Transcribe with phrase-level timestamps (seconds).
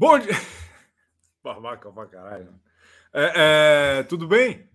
[0.00, 0.32] Bom dia.
[1.44, 2.58] Babaca pra caralho.
[3.12, 4.66] É, é, tudo bem?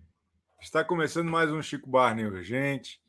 [0.62, 3.02] Está começando mais um Chico Barney Urgente.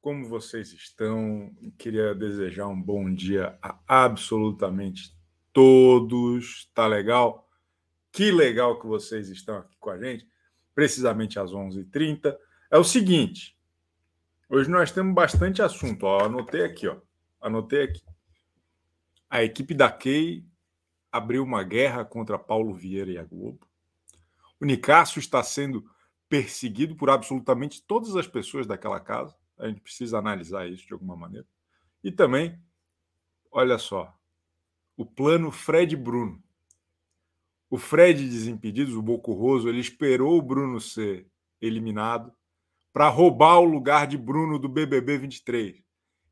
[0.00, 1.52] Como vocês estão?
[1.76, 5.18] Queria desejar um bom dia a absolutamente
[5.52, 6.70] todos.
[6.72, 7.50] Tá legal?
[8.12, 10.28] Que legal que vocês estão aqui com a gente,
[10.76, 12.36] precisamente às 11h30.
[12.70, 13.58] É o seguinte,
[14.48, 16.04] hoje nós temos bastante assunto.
[16.04, 16.98] Ó, anotei aqui, ó.
[17.40, 18.04] Anotei aqui.
[19.28, 20.46] A equipe da Key
[21.14, 23.64] abriu uma guerra contra Paulo Vieira e a Globo.
[24.58, 25.88] O Nicásio está sendo
[26.28, 29.36] perseguido por absolutamente todas as pessoas daquela casa.
[29.56, 31.46] A gente precisa analisar isso de alguma maneira.
[32.02, 32.60] E também,
[33.48, 34.12] olha só,
[34.96, 36.42] o plano Fred Bruno.
[37.70, 41.28] O Fred Desimpedidos, o Bocorroso, ele esperou o Bruno ser
[41.60, 42.32] eliminado
[42.92, 45.80] para roubar o lugar de Bruno do BBB 23.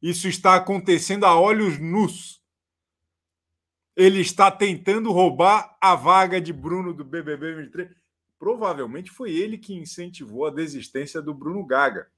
[0.03, 2.42] Isso está acontecendo a olhos nus
[3.97, 7.91] ele está tentando roubar a vaga de Bruno do BBB 23.
[8.39, 12.11] Provavelmente foi ele que incentivou a desistência do Bruno Gaga.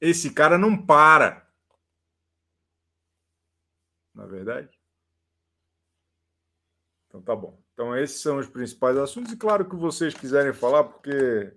[0.00, 1.46] Esse cara não para.
[4.14, 4.80] Na é verdade?
[7.06, 7.60] Então tá bom.
[7.72, 9.32] Então esses são os principais assuntos.
[9.32, 11.54] E claro que vocês quiserem falar, porque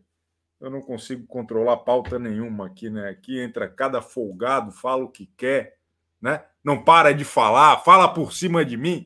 [0.60, 3.10] eu não consigo controlar pauta nenhuma aqui, né?
[3.10, 5.78] Aqui entra cada folgado, fala o que quer
[6.24, 6.42] né?
[6.64, 9.06] Não para de falar, fala por cima de mim.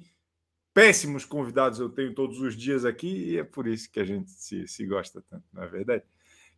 [0.71, 4.29] Péssimos convidados eu tenho todos os dias aqui e é por isso que a gente
[4.29, 6.03] se, se gosta tanto, não é verdade?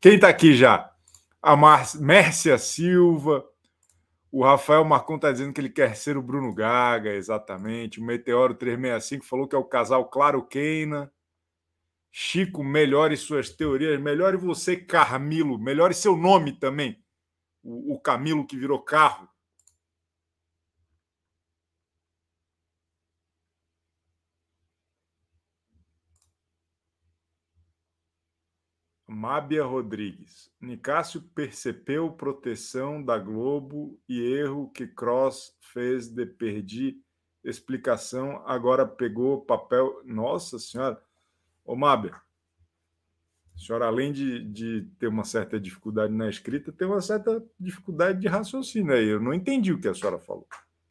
[0.02, 0.92] Quem está aqui já?
[1.42, 3.46] A Mar Mércia Silva,
[4.30, 8.02] o Rafael Marcon está dizendo que ele quer ser o Bruno Gaga, exatamente.
[8.02, 11.10] O Meteoro 365 falou que é o casal Claro Keina.
[12.12, 14.00] Chico, melhore suas teorias.
[14.02, 15.58] Melhore você, Carmilo.
[15.58, 17.02] Melhore seu nome também.
[17.64, 19.28] O, o Camilo que virou carro.
[29.20, 30.50] Mábia Rodrigues.
[30.62, 37.04] Nicásio percebeu proteção da Globo e erro que Cross fez de perdi
[37.44, 40.02] explicação, agora pegou papel.
[40.06, 41.04] Nossa Senhora!
[41.66, 42.14] Ô Mábia,
[43.54, 48.22] a senhora, além de, de ter uma certa dificuldade na escrita, tem uma certa dificuldade
[48.22, 49.06] de raciocínio aí.
[49.06, 50.48] Eu não entendi o que a senhora falou.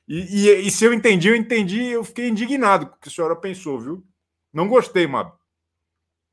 [0.06, 3.12] E, e, e se eu entendi, eu entendi, eu fiquei indignado com o que a
[3.12, 4.06] senhora pensou, viu?
[4.52, 5.32] Não gostei, Mábia.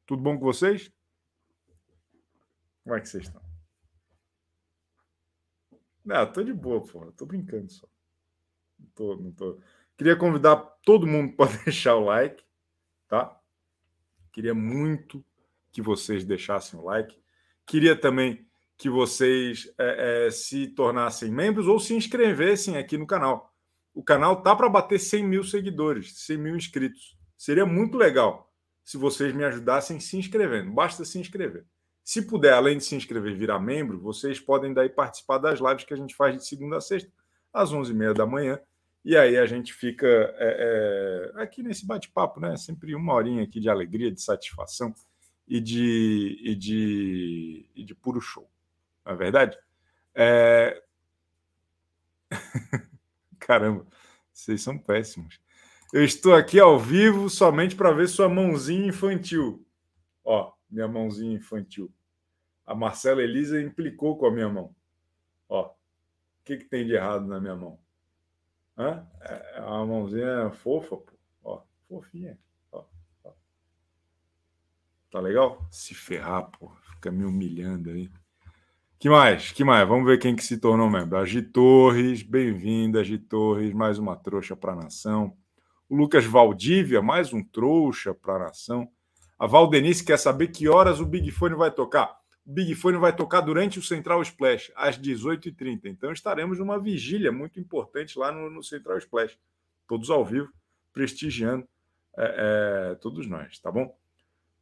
[0.05, 0.93] Tudo bom com vocês?
[2.85, 3.41] Como é que vocês estão?
[6.05, 7.11] Não, tô de boa, pô.
[7.13, 7.87] Tô brincando só.
[8.77, 9.59] Não tô, não tô.
[9.97, 12.43] Queria convidar todo mundo para deixar o like,
[13.07, 13.41] tá?
[14.31, 15.25] Queria muito
[15.71, 17.19] que vocês deixassem o like.
[17.65, 18.47] Queria também
[18.77, 23.51] que vocês é, é, se tornassem membros ou se inscrevessem aqui no canal.
[23.95, 27.17] O canal tá para bater 100 mil seguidores, 100 mil inscritos.
[27.35, 28.53] Seria muito legal
[28.83, 30.71] se vocês me ajudassem se inscrevendo.
[30.71, 31.65] Basta se inscrever.
[32.05, 35.93] Se puder, além de se inscrever virar membro, vocês podem daí participar das lives que
[35.93, 37.11] a gente faz de segunda a sexta,
[37.51, 38.59] às 11h30 da manhã.
[39.03, 42.55] E aí a gente fica é, é, aqui nesse bate-papo, né?
[42.57, 44.93] Sempre uma horinha aqui de alegria, de satisfação
[45.47, 48.47] e de, e de, e de puro show.
[49.03, 49.57] Não é verdade?
[50.13, 50.83] É...
[53.39, 53.83] Caramba,
[54.31, 55.39] vocês são péssimos.
[55.91, 59.65] Eu estou aqui ao vivo somente para ver sua mãozinha infantil.
[60.23, 61.91] Ó, minha mãozinha infantil.
[62.65, 64.75] A Marcela Elisa implicou com a minha mão.
[65.47, 65.73] Ó, o
[66.43, 67.79] que, que tem de errado na minha mão?
[68.77, 69.07] Hã?
[69.21, 71.13] É uma mãozinha fofa, pô.
[71.43, 72.37] Ó, fofinha.
[72.71, 72.83] Ó,
[73.23, 73.31] ó.
[75.09, 75.65] Tá legal?
[75.71, 76.69] Se ferrar, pô.
[76.95, 78.11] Fica me humilhando aí.
[78.99, 79.51] Que mais?
[79.51, 79.87] Que mais?
[79.87, 81.17] Vamos ver quem que se tornou membro.
[81.17, 85.37] A Torres, bem-vinda, Gi Torres, mais uma trouxa para a nação.
[85.87, 88.91] O Lucas Valdívia, mais um trouxa para a nação.
[89.37, 92.17] A Valdenice quer saber que horas o Big Fone vai tocar.
[92.45, 95.85] O Big Fone vai tocar durante o Central Splash, às 18h30.
[95.85, 99.37] Então estaremos numa vigília muito importante lá no, no Central Splash.
[99.87, 100.49] Todos ao vivo,
[100.93, 101.67] prestigiando
[102.17, 103.95] é, é, todos nós, tá bom?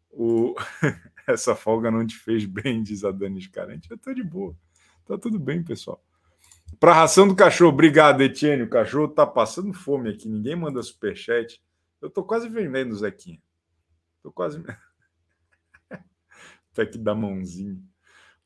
[0.10, 0.56] O...
[1.28, 3.90] Essa folga não te fez bem, diz a Dani Escarante.
[3.90, 4.56] Eu tô de boa.
[5.06, 6.04] Tá tudo bem, pessoal.
[6.80, 8.64] Para ração do cachorro, obrigado, Etienne.
[8.64, 11.62] O cachorro tá passando fome aqui, ninguém manda superchat.
[12.02, 13.40] Eu tô quase vendendo, Zequinha.
[14.24, 14.64] Tô quase.
[16.72, 17.78] Até que dá mãozinha.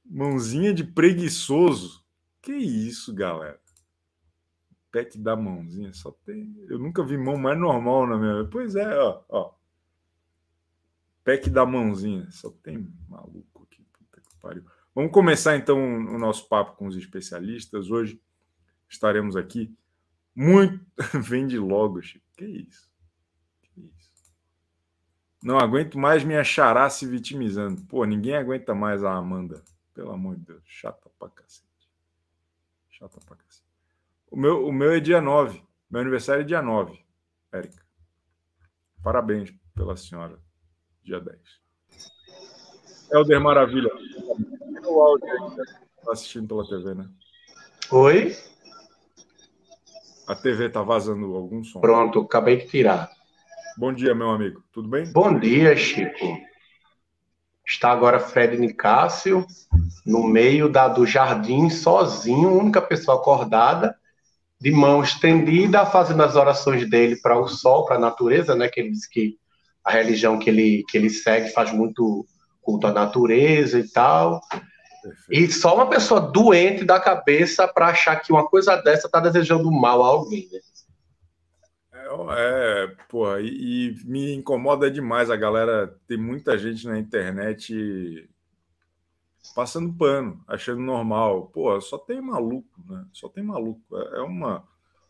[0.04, 2.04] Mãozinha de preguiçoso.
[2.42, 3.62] Que isso, galera?
[4.92, 5.94] Pack da mãozinha.
[5.94, 6.56] Só tem.
[6.68, 8.50] Eu nunca vi mão mais normal na minha.
[8.50, 9.24] Pois é, ó.
[9.30, 9.54] ó.
[11.24, 12.30] Pack da mãozinha.
[12.32, 13.86] Só tem maluco aqui.
[13.94, 14.66] Puta que pariu.
[14.96, 17.92] Vamos começar então o nosso papo com os especialistas.
[17.92, 18.20] Hoje
[18.90, 19.78] estaremos aqui
[20.36, 20.84] muito.
[21.22, 22.26] Vende logo, Chico.
[22.36, 22.87] Que isso?
[25.42, 27.82] Não aguento mais minha xará se vitimizando.
[27.84, 29.64] Pô, ninguém aguenta mais a Amanda.
[29.94, 30.64] Pelo amor de Deus.
[30.66, 31.68] Chata pra cacete.
[32.90, 33.68] Chata pra cacete.
[34.30, 35.64] O meu, o meu é dia 9.
[35.90, 37.00] Meu aniversário é dia 9,
[37.52, 37.86] Érica.
[39.02, 40.38] Parabéns pela senhora.
[41.04, 41.40] Dia 10.
[43.12, 43.90] Helder Maravilha.
[44.86, 45.68] O áudio aí,
[46.04, 47.10] tá assistindo pela TV, né?
[47.92, 48.36] Oi?
[50.28, 51.80] A TV tá vazando algum som.
[51.80, 53.10] Pronto, acabei de tirar.
[53.78, 54.64] Bom dia, meu amigo.
[54.74, 55.06] Tudo bem?
[55.12, 56.40] Bom dia, Chico.
[57.64, 59.46] Está agora Fred Nicásio
[60.04, 63.96] no meio da, do jardim, sozinho, única pessoa acordada,
[64.60, 68.68] de mão estendida, fazendo as orações dele para o sol, para a natureza, né?
[68.68, 69.38] Que ele diz que
[69.84, 72.26] a religião que ele, que ele segue faz muito
[72.64, 74.42] culto à natureza e tal.
[75.30, 79.72] E só uma pessoa doente da cabeça para achar que uma coisa dessa está desejando
[79.72, 80.60] mal a alguém, né?
[82.36, 83.48] É, porra, e,
[83.90, 85.96] e, me incomoda demais a galera.
[86.08, 88.30] Tem muita gente na internet
[89.56, 91.48] passando pano, achando normal.
[91.48, 93.06] Pô, só tem maluco, né?
[93.14, 93.82] Só tem maluco.
[93.98, 94.64] É, é uma,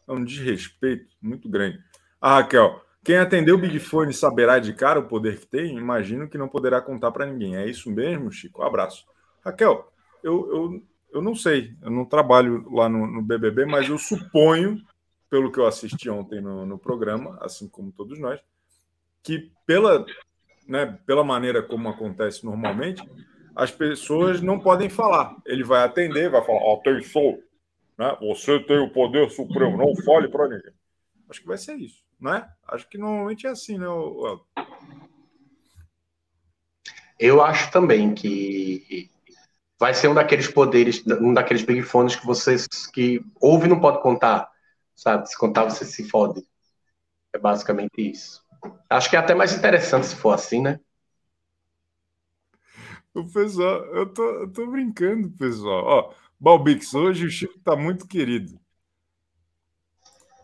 [0.07, 1.79] é um desrespeito muito grande.
[2.19, 5.77] Ah, Raquel, quem atendeu o Big Fone saberá de cara o poder que tem?
[5.77, 7.55] Imagino que não poderá contar para ninguém.
[7.55, 8.61] É isso mesmo, Chico?
[8.61, 9.05] Um abraço.
[9.43, 9.91] Raquel,
[10.23, 10.83] eu, eu,
[11.13, 14.81] eu não sei, eu não trabalho lá no, no BBB, mas eu suponho
[15.29, 18.39] pelo que eu assisti ontem no, no programa, assim como todos nós,
[19.23, 20.05] que pela,
[20.67, 23.03] né, pela maneira como acontece normalmente,
[23.55, 25.35] as pessoas não podem falar.
[25.45, 27.39] Ele vai atender, vai falar: atenção,
[27.97, 28.15] né?
[28.21, 30.73] você tem o poder supremo, não fale para ninguém.
[31.29, 32.47] Acho que vai ser isso, né?
[32.67, 33.87] Acho que normalmente é assim, né?
[37.19, 39.09] Eu acho também que
[39.79, 44.01] vai ser um daqueles poderes, um daqueles big phones que vocês que ouve não pode
[44.01, 44.49] contar
[44.97, 45.29] sabe?
[45.29, 46.45] Se contar, você se fode.
[47.31, 48.43] É basicamente isso.
[48.89, 50.79] Acho que é até mais interessante se for assim, né?
[53.13, 55.85] O pessoal, eu tô, eu tô brincando, pessoal.
[55.85, 58.59] Ó, Balbix, hoje o Chico tá muito querido.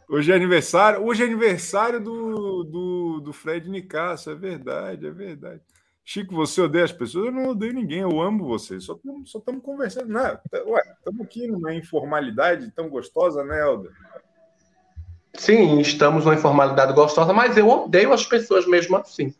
[0.09, 5.61] Hoje é aniversário, hoje é aniversário do, do, do Fred Nicasso, é verdade, é verdade.
[6.05, 7.27] Chico, você odeia as pessoas?
[7.27, 8.79] Eu não odeio ninguém, eu amo você.
[8.79, 10.09] Só estamos conversando.
[10.09, 10.37] Né?
[10.65, 13.91] Ué, estamos aqui numa informalidade tão gostosa, né, Helder?
[15.35, 19.33] Sim, estamos numa informalidade gostosa, mas eu odeio as pessoas mesmo assim.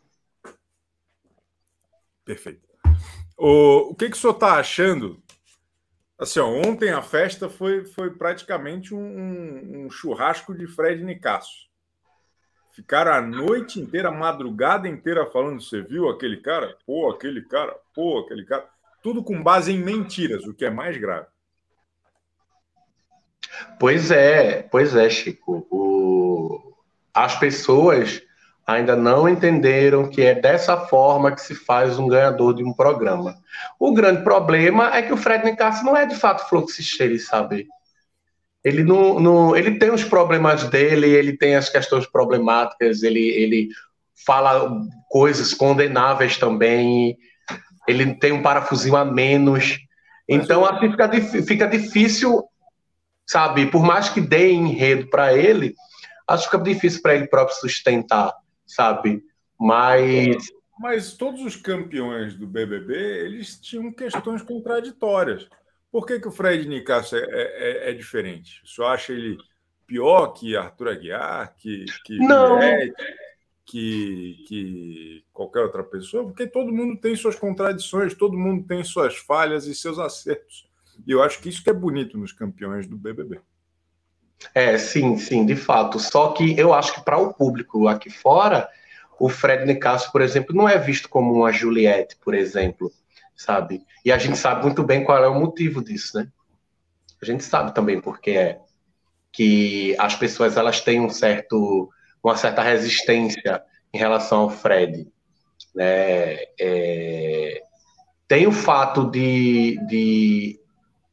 [2.24, 2.66] Perfeito.
[3.36, 5.22] O, o que, que o senhor está achando?
[6.18, 11.68] Assim, ó, ontem a festa foi, foi praticamente um, um churrasco de Fred Nicasso.
[12.72, 16.76] Ficaram a noite inteira, a madrugada inteira falando: você viu aquele cara?
[16.84, 18.68] Pô, aquele cara, pô, aquele cara.
[19.02, 21.26] Tudo com base em mentiras, o que é mais grave.
[23.78, 25.66] Pois é, pois é, Chico.
[25.70, 26.74] O...
[27.12, 28.22] As pessoas
[28.66, 33.36] ainda não entenderam que é dessa forma que se faz um ganhador de um programa.
[33.78, 37.66] O grande problema é que o Fred Nicasso não é de fato fluxicheiro, sabe?
[38.64, 43.68] Ele não, não, ele tem os problemas dele, ele tem as questões problemáticas, ele, ele
[44.24, 44.70] fala
[45.10, 47.18] coisas condenáveis também,
[47.86, 49.76] ele tem um parafusinho a menos.
[50.26, 51.10] Então, assim fica,
[51.42, 52.42] fica difícil
[53.26, 53.66] sabe?
[53.70, 55.74] Por mais que dê enredo para ele,
[56.28, 58.32] acho que é difícil para ele próprio sustentar,
[58.66, 59.22] sabe?
[59.58, 60.36] Mas
[60.78, 65.48] mas todos os campeões do BBB eles tinham questões contraditórias.
[65.90, 68.60] Por que, que o Fred Nicasso é, é, é diferente?
[68.64, 69.38] O senhor acha ele
[69.86, 72.18] pior que Arthur Aguiar, que, que
[73.66, 76.24] que, que qualquer outra pessoa?
[76.24, 80.68] Porque todo mundo tem suas contradições, todo mundo tem suas falhas e seus acertos.
[81.06, 83.40] E eu acho que isso que é bonito nos campeões do BBB.
[84.54, 85.98] É, sim, sim, de fato.
[85.98, 88.68] Só que eu acho que para o público aqui fora,
[89.18, 92.92] o Fred Nicasso, por exemplo, não é visto como uma Juliette, por exemplo,
[93.36, 93.82] sabe?
[94.04, 96.28] E a gente sabe muito bem qual é o motivo disso, né?
[97.22, 98.60] A gente sabe também porque é
[99.32, 101.90] que as pessoas elas têm um certo,
[102.22, 105.08] uma certa resistência em relação ao Fred,
[105.74, 106.36] né?
[106.60, 107.62] É,
[108.28, 110.60] tem o fato de, de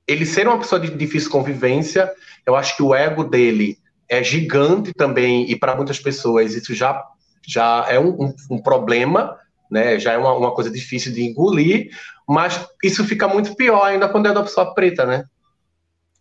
[0.08, 2.12] ele ser uma pessoa de difícil convivência,
[2.46, 3.78] eu acho que o ego dele
[4.10, 7.02] é gigante também, e para muitas pessoas isso já,
[7.48, 9.38] já é um, um, um problema,
[9.70, 9.98] né?
[9.98, 11.92] já é uma, uma, coisa difícil de engolir,
[12.28, 15.24] mas isso fica muito pior ainda quando é da pessoa preta, né?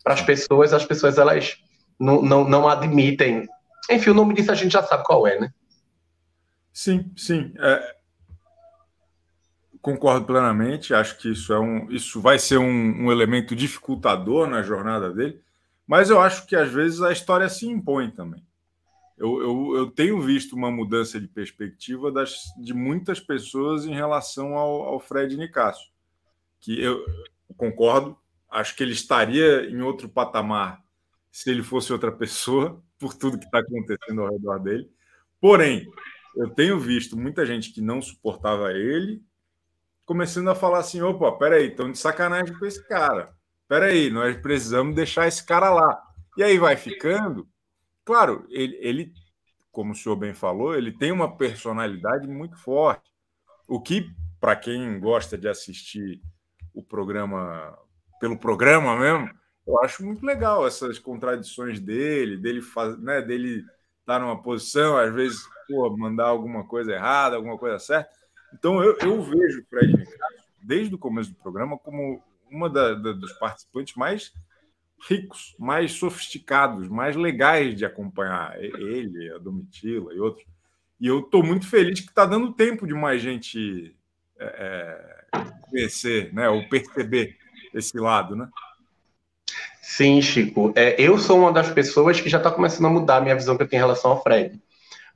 [0.05, 1.57] Para as pessoas, as pessoas elas
[1.99, 3.47] não, não, não admitem.
[3.91, 5.51] Enfim, o nome disso a gente já sabe qual é, né?
[6.73, 7.53] Sim, sim.
[7.59, 7.95] É,
[9.81, 10.93] Concordo plenamente.
[10.93, 15.41] Acho que isso é um, isso vai ser um, um, elemento dificultador na jornada dele.
[15.87, 18.45] Mas eu acho que às vezes a história se impõe também.
[19.19, 24.57] eu, eu, eu, tenho visto uma mudança de perspectiva das, de muitas pessoas em relação
[24.57, 25.91] ao, ao Fred Nicasso,
[26.61, 27.05] que eu,
[27.57, 28.17] concordo,
[28.51, 30.83] acho que ele estaria em outro patamar
[31.31, 34.91] se ele fosse outra pessoa, por tudo que está acontecendo ao redor dele.
[35.41, 35.91] Porém,
[36.37, 39.23] eu tenho visto muita gente que não suportava ele
[40.11, 43.33] começando a falar assim: opa, peraí, estão de sacanagem com esse cara.
[43.69, 46.03] Peraí, nós precisamos deixar esse cara lá.
[46.37, 47.49] E aí vai ficando.
[48.05, 49.13] Claro, ele, ele,
[49.71, 53.09] como o senhor bem falou, ele tem uma personalidade muito forte.
[53.69, 56.21] O que, para quem gosta de assistir
[56.75, 57.79] o programa
[58.19, 59.31] pelo programa mesmo,
[59.65, 63.59] eu acho muito legal essas contradições dele, dele faz, né, dele
[64.01, 68.20] estar tá numa posição, às vezes, pô, mandar alguma coisa errada, alguma coisa certa.
[68.55, 72.95] Então eu, eu vejo o Fred Nicasso, desde o começo do programa, como uma da,
[72.95, 74.33] da, dos participantes mais
[75.09, 78.63] ricos, mais sofisticados, mais legais de acompanhar.
[78.63, 80.45] Ele, a Domitila e outros.
[81.01, 83.97] E eu estou muito feliz que está dando tempo de mais gente
[84.39, 87.37] é, é, conhecer, né, ou perceber
[87.73, 88.49] esse lado, né?
[89.81, 90.73] Sim, Chico.
[90.77, 93.57] É, eu sou uma das pessoas que já está começando a mudar a minha visão
[93.57, 94.61] que eu tenho em relação ao Fred.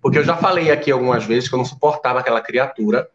[0.01, 3.09] Porque eu já falei aqui algumas vezes que eu não suportava aquela criatura,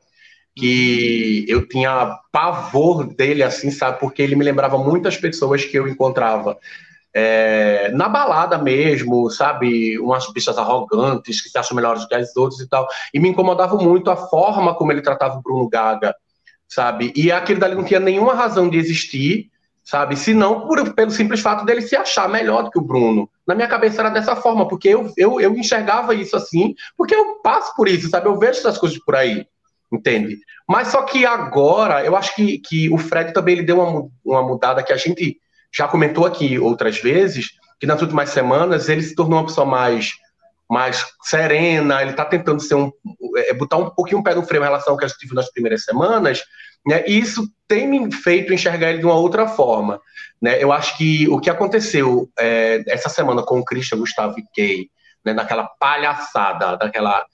[0.59, 3.99] que eu tinha pavor dele, assim, sabe?
[3.99, 6.57] Porque ele me lembrava muitas pessoas que eu encontrava
[7.13, 9.97] é, na balada mesmo, sabe?
[9.99, 12.87] Umas bichas arrogantes que se acham melhores que as outras e tal.
[13.13, 16.13] E me incomodava muito a forma como ele tratava o Bruno Gaga,
[16.67, 17.13] sabe?
[17.15, 19.49] E aquele dali não tinha nenhuma razão de existir
[19.89, 20.15] sabe?
[20.15, 23.27] Se não por, pelo simples fato dele se achar melhor do que o Bruno.
[23.47, 27.37] Na minha cabeça era dessa forma, porque eu, eu, eu enxergava isso assim, porque eu
[27.37, 28.27] passo por isso, sabe?
[28.27, 29.47] Eu vejo essas coisas por aí,
[29.91, 30.37] entende?
[30.69, 34.43] Mas só que agora, eu acho que, que o Fred também ele deu uma, uma
[34.43, 35.39] mudada que a gente
[35.73, 37.49] já comentou aqui outras vezes,
[37.79, 40.11] que nas últimas semanas ele se tornou uma pessoa mais
[40.69, 42.91] mais serena, ele está tentando ser um,
[43.37, 45.33] é, botar um pouquinho o pé no freio em relação ao que a gente viu
[45.33, 46.43] nas primeiras semanas,
[46.85, 47.03] né?
[47.07, 49.99] E isso tem me feito enxergar ele de uma outra forma.
[50.39, 50.63] Né?
[50.63, 54.91] Eu acho que o que aconteceu é, essa semana com o Christian Gustavo e Kay,
[55.25, 57.25] né, naquela palhaçada, daquela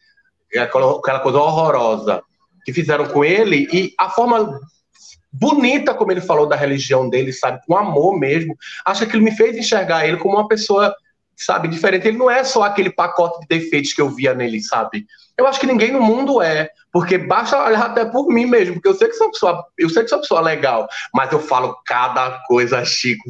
[0.58, 2.24] aquela, coisa horrorosa
[2.66, 4.60] que fizeram com ele, e a forma
[5.32, 9.32] bonita como ele falou da religião dele, sabe, com amor mesmo, acho que ele me
[9.32, 10.94] fez enxergar ele como uma pessoa
[11.38, 12.08] sabe, diferente.
[12.08, 15.06] Ele não é só aquele pacote de defeitos que eu via nele, sabe?
[15.38, 18.88] Eu acho que ninguém no mundo é, porque basta olhar até por mim mesmo, porque
[18.88, 21.76] eu sei que sou uma pessoa, eu sei que sou pessoa legal, mas eu falo
[21.86, 23.24] cada coisa, Chico,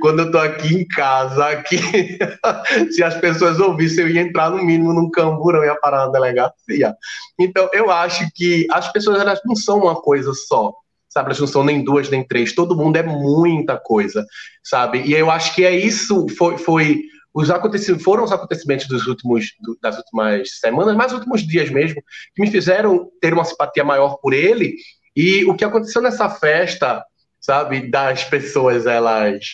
[0.00, 1.78] quando eu tô aqui em casa, aqui,
[2.92, 6.12] se as pessoas ouvissem, eu ia entrar no mínimo num camburão e ia parar na
[6.12, 6.94] delegacia.
[7.38, 10.72] Então, eu acho que as pessoas elas não são uma coisa só
[11.08, 11.28] sabe?
[11.28, 14.22] Elas não são nem duas nem três, todo mundo é muita coisa,
[14.62, 15.00] sabe?
[15.00, 17.00] E eu acho que é isso, foi, foi
[17.36, 19.52] os acontecimentos, foram os acontecimentos dos últimos,
[19.82, 22.02] das últimas semanas, mais últimos dias mesmo,
[22.34, 24.74] que me fizeram ter uma simpatia maior por ele.
[25.14, 27.04] E o que aconteceu nessa festa,
[27.38, 29.44] sabe, das pessoas elas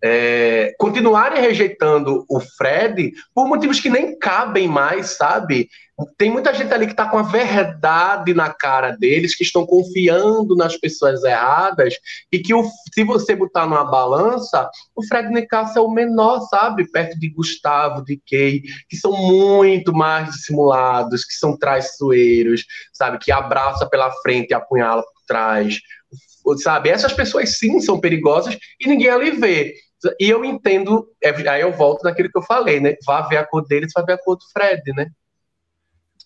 [0.00, 5.68] é, continuarem rejeitando o Fred por motivos que nem cabem mais, sabe?
[6.16, 10.54] Tem muita gente ali que está com a verdade na cara deles, que estão confiando
[10.54, 11.94] nas pessoas erradas,
[12.30, 12.62] e que o,
[12.94, 16.88] se você botar numa balança, o Fred Nicasso é o menor, sabe?
[16.90, 23.18] Perto de Gustavo, de Kay, que são muito mais dissimulados, que são traiçoeiros, sabe?
[23.18, 25.80] Que abraça pela frente e apunhala por trás,
[26.58, 26.90] sabe?
[26.90, 29.74] Essas pessoas sim são perigosas e ninguém ali vê.
[30.20, 32.94] E eu entendo, é, aí eu volto naquilo que eu falei, né?
[33.04, 35.08] Vá ver a cor deles, vá ver a cor do Fred, né?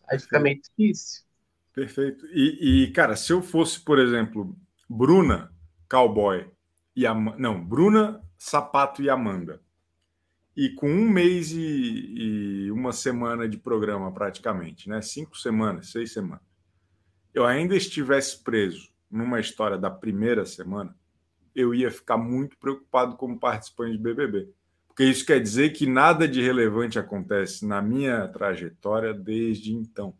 [0.09, 1.23] Aí fica meio difícil.
[1.73, 2.26] Perfeito.
[2.26, 4.56] E, e, cara, se eu fosse, por exemplo,
[4.88, 5.52] Bruna,
[5.88, 6.47] Cowboy
[6.94, 9.61] e a não, Bruna, Sapato e Amanda,
[10.56, 15.00] e com um mês e, e, uma semana de programa praticamente, né?
[15.00, 16.44] Cinco semanas, seis semanas,
[17.32, 20.94] eu ainda estivesse preso numa história da primeira semana,
[21.54, 24.52] eu ia ficar muito preocupado como participante de BBB.
[24.92, 30.12] Porque isso quer dizer que nada de relevante acontece na minha trajetória desde então.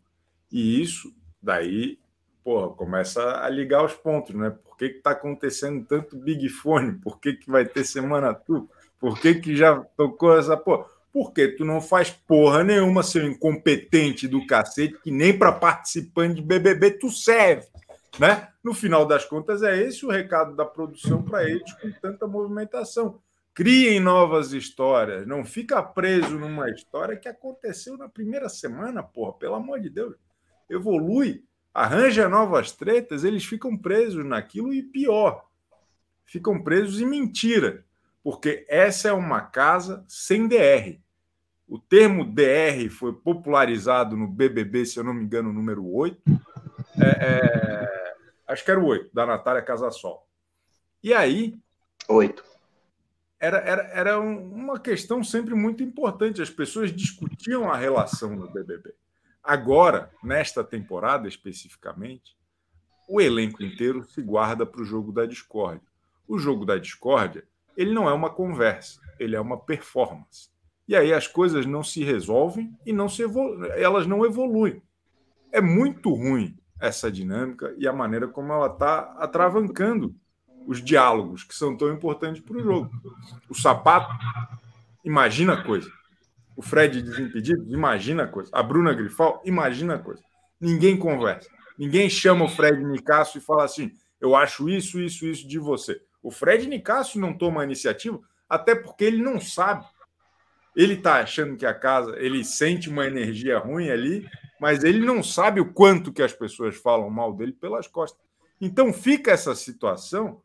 [0.51, 1.99] E isso daí,
[2.43, 4.49] porra, começa a ligar os pontos, né?
[4.49, 6.93] Por que está acontecendo tanto Big Fone?
[6.93, 8.67] Por que, que vai ter semana tu?
[8.99, 10.85] Por que, que já tocou essa porra?
[11.11, 16.41] Porque tu não faz porra nenhuma, seu incompetente do cacete, que nem para participante de
[16.41, 17.67] BBB tu serve.
[18.19, 18.47] Né?
[18.63, 23.21] No final das contas, é esse o recado da produção para eles com tanta movimentação.
[23.53, 29.53] Criem novas histórias, não fica preso numa história que aconteceu na primeira semana, porra, pelo
[29.53, 30.15] amor de Deus.
[30.67, 35.47] Evolui, arranja novas tretas, eles ficam presos naquilo e pior,
[36.25, 37.85] ficam presos em mentira,
[38.23, 40.99] porque essa é uma casa sem DR.
[41.67, 46.19] O termo DR foi popularizado no BBB, se eu não me engano, número 8.
[46.99, 48.15] É, é,
[48.47, 50.27] acho que era o 8, da Natália Casasol.
[51.03, 51.55] E aí.
[52.07, 52.52] Oito.
[53.43, 56.41] Era, era, era uma questão sempre muito importante.
[56.41, 58.95] As pessoas discutiam a relação no BBB.
[59.43, 62.37] Agora, nesta temporada especificamente,
[63.05, 65.85] o elenco inteiro se guarda para o jogo da discórdia.
[66.25, 67.43] O jogo da discórdia,
[67.75, 70.49] ele não é uma conversa, ele é uma performance.
[70.87, 73.23] E aí as coisas não se resolvem e não se
[73.75, 74.81] elas não evoluem.
[75.51, 80.15] É muito ruim essa dinâmica e a maneira como ela está atravancando
[80.65, 82.91] os diálogos que são tão importantes para o jogo.
[83.49, 84.13] O sapato,
[85.03, 85.91] imagina a coisa.
[86.55, 88.49] O Fred desimpedido, imagina a coisa.
[88.53, 90.21] A Bruna Grifal, imagina a coisa.
[90.59, 91.49] Ninguém conversa.
[91.77, 93.91] Ninguém chama o Fred Nicasso e fala assim:
[94.21, 95.99] eu acho isso, isso, isso de você.
[96.21, 99.85] O Fred Nicasso não toma a iniciativa, até porque ele não sabe.
[100.75, 104.25] Ele está achando que a casa, ele sente uma energia ruim ali,
[104.61, 108.23] mas ele não sabe o quanto que as pessoas falam mal dele pelas costas.
[108.61, 110.41] Então fica essa situação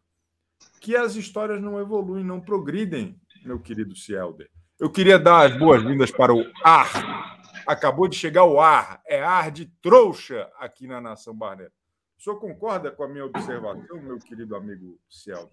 [0.81, 4.49] que as histórias não evoluem, não progridem, meu querido Cielder.
[4.79, 9.51] Eu queria dar as boas-vindas para o ar acabou de chegar o ar, é ar
[9.51, 11.71] de trouxa aqui na Nação Barneiro.
[12.19, 15.51] O senhor concorda com a minha observação, meu querido amigo Ciel?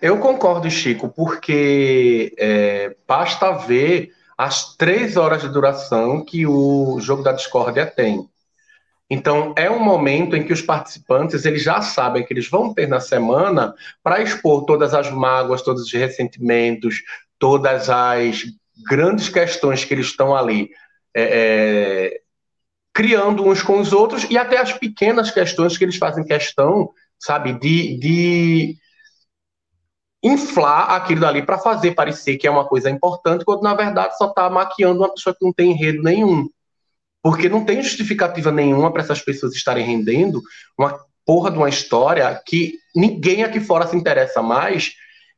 [0.00, 7.22] Eu concordo, Chico, porque é, basta ver as três horas de duração que o jogo
[7.22, 8.28] da discórdia tem.
[9.14, 12.88] Então, é um momento em que os participantes eles já sabem que eles vão ter
[12.88, 17.00] na semana para expor todas as mágoas, todos os ressentimentos,
[17.38, 18.42] todas as
[18.88, 20.68] grandes questões que eles estão ali
[21.14, 22.20] é, é,
[22.92, 27.52] criando uns com os outros e até as pequenas questões que eles fazem questão, sabe,
[27.52, 28.76] de, de
[30.24, 34.26] inflar aquilo dali para fazer parecer que é uma coisa importante, quando na verdade só
[34.26, 36.48] está maquiando uma pessoa que não tem enredo nenhum.
[37.24, 40.42] Porque não tem justificativa nenhuma para essas pessoas estarem rendendo
[40.78, 44.92] uma porra de uma história que ninguém aqui fora se interessa mais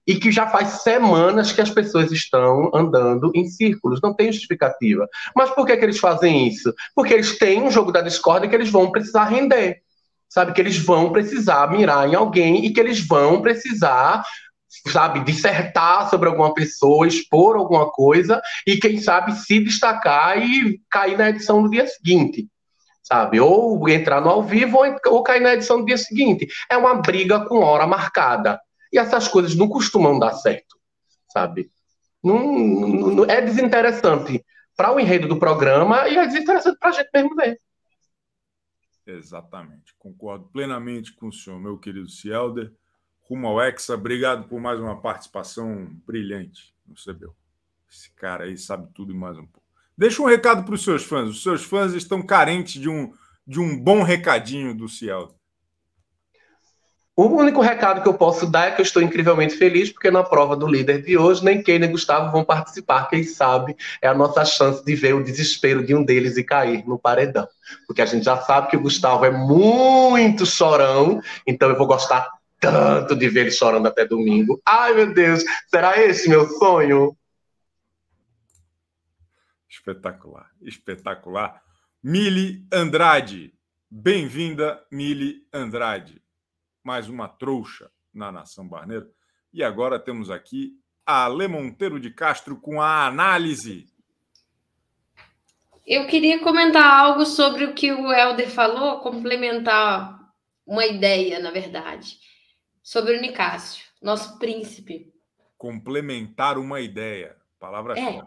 [0.04, 5.08] e que já faz semanas que as pessoas estão andando em círculos, não tem justificativa.
[5.34, 6.74] Mas por que, que eles fazem isso?
[6.92, 9.80] Porque eles têm um jogo da discórdia que eles vão precisar render.
[10.28, 14.24] Sabe, que eles vão precisar mirar em alguém e que eles vão precisar,
[14.88, 21.16] sabe, dissertar sobre alguma pessoa, expor alguma coisa e, quem sabe, se destacar e cair
[21.16, 22.48] na edição do dia seguinte
[23.06, 23.38] sabe?
[23.38, 26.48] Ou entrar no ao vivo ou, cair na edição do dia seguinte.
[26.68, 28.60] É uma briga com hora marcada.
[28.92, 30.76] E essas coisas não costumam dar certo,
[31.28, 31.70] sabe?
[32.22, 34.44] Não, não é desinteressante
[34.76, 37.60] para o enredo do programa e é desinteressante para a gente mesmo ver.
[39.06, 39.94] Exatamente.
[39.98, 42.72] Concordo plenamente com o senhor, meu querido Cielder.
[43.28, 47.34] Rumo ao Hexa, obrigado por mais uma participação brilhante no CBU.
[47.90, 49.66] Esse cara aí sabe tudo e mais um pouco.
[49.98, 51.28] Deixa um recado para os seus fãs.
[51.30, 53.12] Os seus fãs estão carentes de um,
[53.44, 55.34] de um bom recadinho do Cielder.
[57.16, 60.22] O único recado que eu posso dar é que eu estou incrivelmente feliz, porque na
[60.22, 63.08] prova do líder de hoje, nem Kane nem Gustavo vão participar.
[63.08, 66.86] Quem sabe é a nossa chance de ver o desespero de um deles e cair
[66.86, 67.48] no paredão.
[67.88, 72.36] Porque a gente já sabe que o Gustavo é muito chorão, então eu vou gostar
[72.60, 74.60] tanto de ver ele chorando até domingo.
[74.64, 77.16] Ai, meu Deus, será esse meu sonho?
[79.68, 81.62] Espetacular, espetacular.
[82.02, 83.54] Mili Andrade.
[83.90, 86.20] Bem-vinda, Mili Andrade
[86.86, 89.10] mais uma trouxa na Nação Barneiro.
[89.52, 93.86] E agora temos aqui a Ale Monteiro de Castro com a análise.
[95.84, 100.16] Eu queria comentar algo sobre o que o Helder falou, complementar
[100.64, 102.18] uma ideia, na verdade,
[102.86, 105.12] sobre o Nicásio, nosso príncipe.
[105.58, 107.36] Complementar uma ideia.
[107.58, 108.22] Palavra é.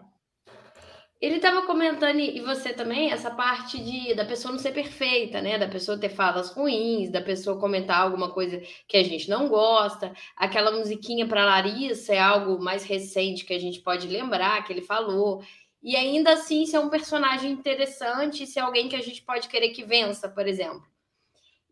[1.22, 5.58] Ele estava comentando, e você também, essa parte de da pessoa não ser perfeita, né?
[5.58, 10.14] Da pessoa ter falas ruins, da pessoa comentar alguma coisa que a gente não gosta.
[10.36, 14.82] Aquela musiquinha para Larissa é algo mais recente que a gente pode lembrar que ele
[14.82, 15.42] falou.
[15.82, 19.86] E ainda assim ser um personagem interessante, ser alguém que a gente pode querer que
[19.86, 20.84] vença, por exemplo.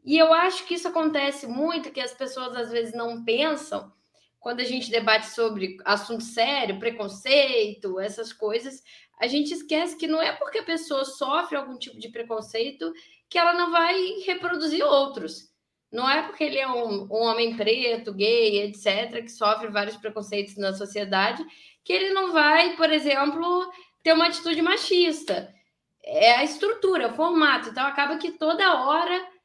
[0.08, 3.92] E eu acho que isso acontece muito, que as pessoas às vezes não pensam
[4.40, 8.82] quando a gente debate sobre assunto sério, preconceito, essas coisas,
[9.20, 12.94] a gente esquece que não é porque a pessoa sofre algum tipo de preconceito
[13.30, 15.52] que ela não vai reproduzir outros.
[15.92, 20.56] Não é porque ele é um, um homem preto, gay, etc., que sofre vários preconceitos
[20.56, 21.46] na sociedade,
[21.84, 23.70] que ele não vai, por exemplo,
[24.02, 25.54] ter uma atitude machista.
[26.02, 27.68] É a estrutura, o formato.
[27.68, 29.37] Então acaba que toda hora.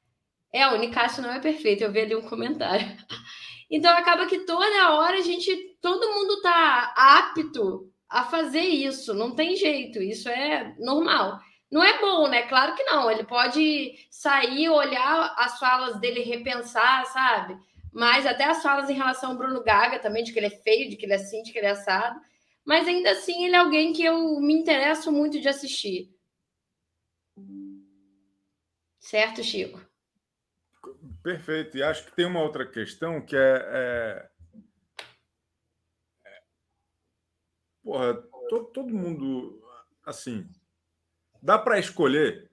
[0.53, 2.87] É, o Nicásio não é perfeito, eu vi ali um comentário.
[3.75, 9.35] Então acaba que toda hora a gente, todo mundo tá apto a fazer isso, não
[9.35, 11.41] tem jeito, isso é normal.
[11.71, 12.43] Não é bom, né?
[12.43, 13.11] Claro que não.
[13.11, 17.57] Ele pode sair, olhar as falas dele, repensar, sabe?
[17.91, 20.91] Mas até as falas em relação ao Bruno Gaga também, de que ele é feio,
[20.91, 22.21] de que ele é assim, de que ele é assado.
[22.63, 26.15] Mas ainda assim, ele é alguém que eu me interesso muito de assistir.
[29.01, 29.92] Certo, Chico?
[31.23, 31.77] Perfeito.
[31.77, 33.69] E acho que tem uma outra questão que é.
[33.71, 34.31] é...
[36.27, 36.43] é
[37.83, 38.15] porra,
[38.49, 39.63] todo, todo mundo.
[40.05, 40.49] Assim.
[41.41, 42.51] Dá para escolher,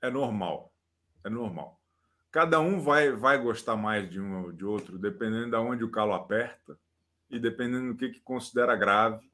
[0.00, 0.72] é normal.
[1.24, 1.80] É normal.
[2.30, 5.90] Cada um vai, vai gostar mais de um ou de outro, dependendo de onde o
[5.90, 6.78] calo aperta
[7.28, 9.31] e dependendo do que, que considera grave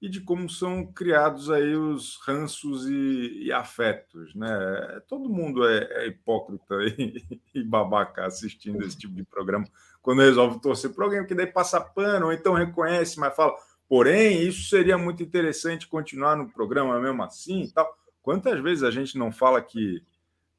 [0.00, 5.00] e de como são criados aí os ranços e, e afetos, né?
[5.08, 9.66] Todo mundo é, é hipócrita e, e, babaca assistindo esse tipo de programa
[10.00, 13.54] quando resolve torcer para alguém que daí passa pano ou então reconhece, mas fala,
[13.88, 17.92] porém, isso seria muito interessante continuar no programa mesmo assim e tal.
[18.22, 20.02] Quantas vezes a gente não fala que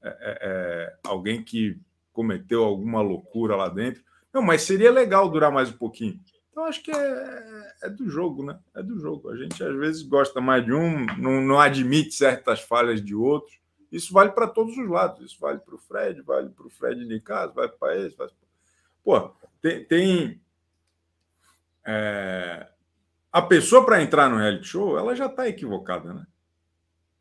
[0.04, 1.80] é, é, é alguém que
[2.12, 6.20] cometeu alguma loucura lá dentro, não, mas seria legal durar mais um pouquinho.
[6.60, 8.60] Então, acho que é, é, do jogo, né?
[8.76, 9.30] É do jogo.
[9.30, 13.58] A gente às vezes gosta mais de um, não, não admite certas falhas de outros.
[13.90, 15.26] Isso vale para todos os lados.
[15.26, 18.18] Isso vale para o Fred, vale para o Fred de casa, vale para esse.
[18.18, 18.32] Vale...
[19.02, 19.86] Pô, tem.
[19.86, 20.42] tem
[21.86, 22.68] é...
[23.32, 26.28] A pessoa para entrar no reality show, ela já está equivocada, né?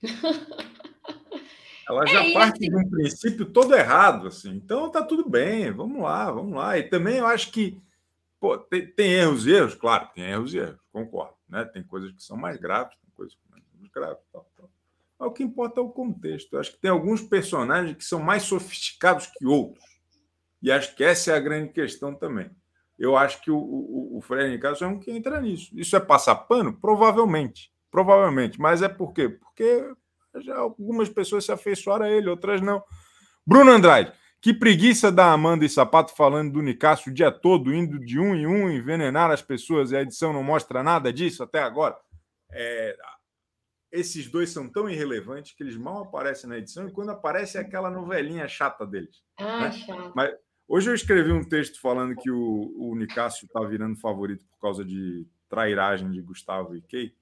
[1.88, 4.50] Ela já é, parte de um princípio todo errado, assim.
[4.50, 6.76] Então tá tudo bem, vamos lá, vamos lá.
[6.76, 7.80] E também eu acho que
[8.40, 9.74] Pô, tem, tem, erros e erros?
[9.74, 11.34] Claro, tem erros e erros, concordo.
[11.48, 11.64] Né?
[11.64, 14.22] Tem coisas que são mais graves, tem coisas que são menos graves.
[14.32, 14.70] Tal, tal.
[15.18, 16.52] Mas o que importa é o contexto.
[16.52, 19.84] Eu acho que tem alguns personagens que são mais sofisticados que outros.
[20.62, 22.50] E acho que essa é a grande questão também.
[22.98, 25.70] Eu acho que o, o, o Fred Nicasso é um que entra nisso.
[25.74, 26.72] Isso é passar pano?
[26.72, 27.72] Provavelmente.
[27.90, 28.60] Provavelmente.
[28.60, 29.28] Mas é por quê?
[29.28, 29.92] Porque
[30.36, 32.82] já algumas pessoas se afeiçoaram a ele, outras não.
[33.46, 34.12] Bruno Andrade.
[34.40, 38.34] Que preguiça da Amanda e Sapato falando do Nicásio o dia todo, indo de um
[38.34, 41.98] em um, envenenar as pessoas, e a edição não mostra nada disso até agora.
[42.52, 42.96] É,
[43.90, 47.60] esses dois são tão irrelevantes que eles mal aparecem na edição, e quando aparece é
[47.60, 49.22] aquela novelinha chata deles.
[49.38, 49.72] Ah, né?
[49.72, 50.12] chato.
[50.14, 50.32] Mas
[50.68, 54.84] hoje eu escrevi um texto falando que o, o Nicásio está virando favorito por causa
[54.84, 57.12] de trairagem de Gustavo e Kay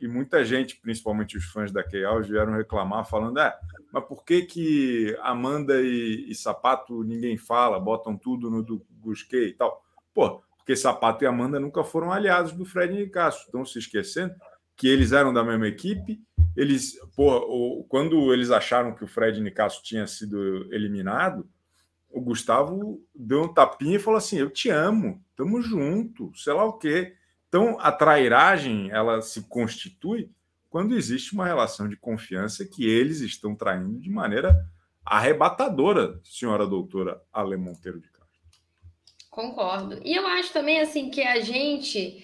[0.00, 3.56] e muita gente, principalmente os fãs da Keyal, vieram reclamar, falando: é,
[3.92, 9.48] mas por que, que Amanda e, e Sapato ninguém fala, botam tudo no do Busquei
[9.48, 9.82] e tal?
[10.14, 14.34] Pô, porque Sapato e Amanda nunca foram aliados do Fred e Cássio, estão se esquecendo
[14.76, 16.22] que eles eram da mesma equipe.
[16.56, 21.48] Eles, pô, quando eles acharam que o Fred Nicasso tinha sido eliminado,
[22.10, 26.64] o Gustavo deu um tapinha e falou assim: Eu te amo, tamo junto, sei lá
[26.64, 27.14] o quê.
[27.48, 30.30] Então, a trairagem ela se constitui
[30.68, 34.66] quando existe uma relação de confiança que eles estão traindo de maneira
[35.04, 38.28] arrebatadora, senhora doutora Ale Monteiro de Castro.
[39.30, 39.98] Concordo.
[40.04, 42.22] E eu acho também assim que a gente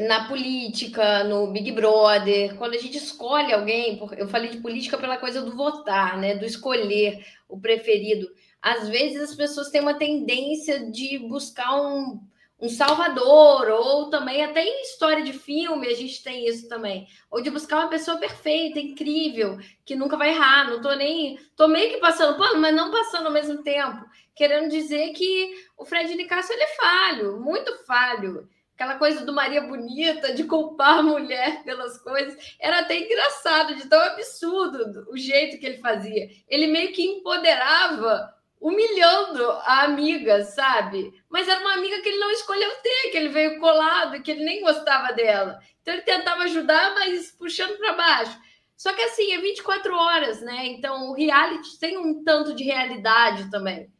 [0.00, 5.18] na política, no Big Brother, quando a gente escolhe alguém, eu falei de política pela
[5.18, 8.26] coisa do votar, né, do escolher o preferido.
[8.60, 12.20] Às vezes as pessoas têm uma tendência de buscar um
[12.62, 17.08] um Salvador, ou também até em história de filme a gente tem isso também.
[17.28, 20.70] Ou de buscar uma pessoa perfeita, incrível, que nunca vai errar.
[20.70, 21.40] Não tô nem.
[21.56, 24.06] tô meio que passando pano, mas não passando ao mesmo tempo.
[24.32, 28.48] Querendo dizer que o Fred Nicasso ele é falho, muito falho.
[28.76, 33.88] Aquela coisa do Maria Bonita, de culpar a mulher pelas coisas, era até engraçado, de
[33.88, 36.30] tão absurdo o jeito que ele fazia.
[36.48, 41.12] Ele meio que empoderava humilhando a amiga, sabe?
[41.28, 44.44] Mas era uma amiga que ele não escolheu ter, que ele veio colado, que ele
[44.44, 45.58] nem gostava dela.
[45.82, 48.38] Então ele tentava ajudar, mas puxando para baixo.
[48.76, 50.66] Só que assim, é 24 horas, né?
[50.66, 53.92] Então o reality tem um tanto de realidade também.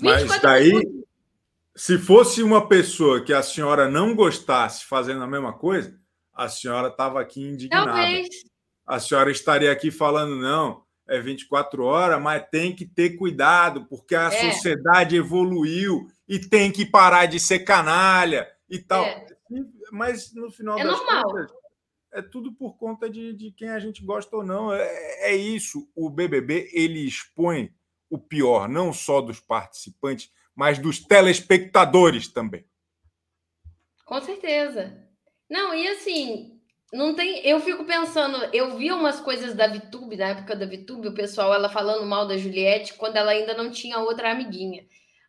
[0.00, 1.04] Mas daí, minutos.
[1.76, 5.96] se fosse uma pessoa que a senhora não gostasse fazendo a mesma coisa,
[6.34, 7.92] a senhora estava aqui indignada.
[7.92, 8.28] Talvez.
[8.84, 14.14] A senhora estaria aqui falando, não, é 24 horas, mas tem que ter cuidado, porque
[14.14, 14.52] a é.
[14.52, 19.04] sociedade evoluiu e tem que parar de ser canalha e tal.
[19.04, 19.26] É.
[19.92, 21.22] Mas no final é das normal.
[21.22, 21.52] contas,
[22.12, 24.72] é tudo por conta de, de quem a gente gosta ou não.
[24.72, 25.88] É, é isso.
[25.94, 27.72] O BBB ele expõe
[28.10, 32.64] o pior, não só dos participantes, mas dos telespectadores também.
[34.04, 34.96] Com certeza.
[35.48, 36.55] Não, e assim,
[36.92, 37.40] não tem.
[37.46, 41.52] Eu fico pensando, eu vi umas coisas da Vitube, na época da Vitube, o pessoal
[41.52, 44.84] ela falando mal da Juliette quando ela ainda não tinha outra amiguinha.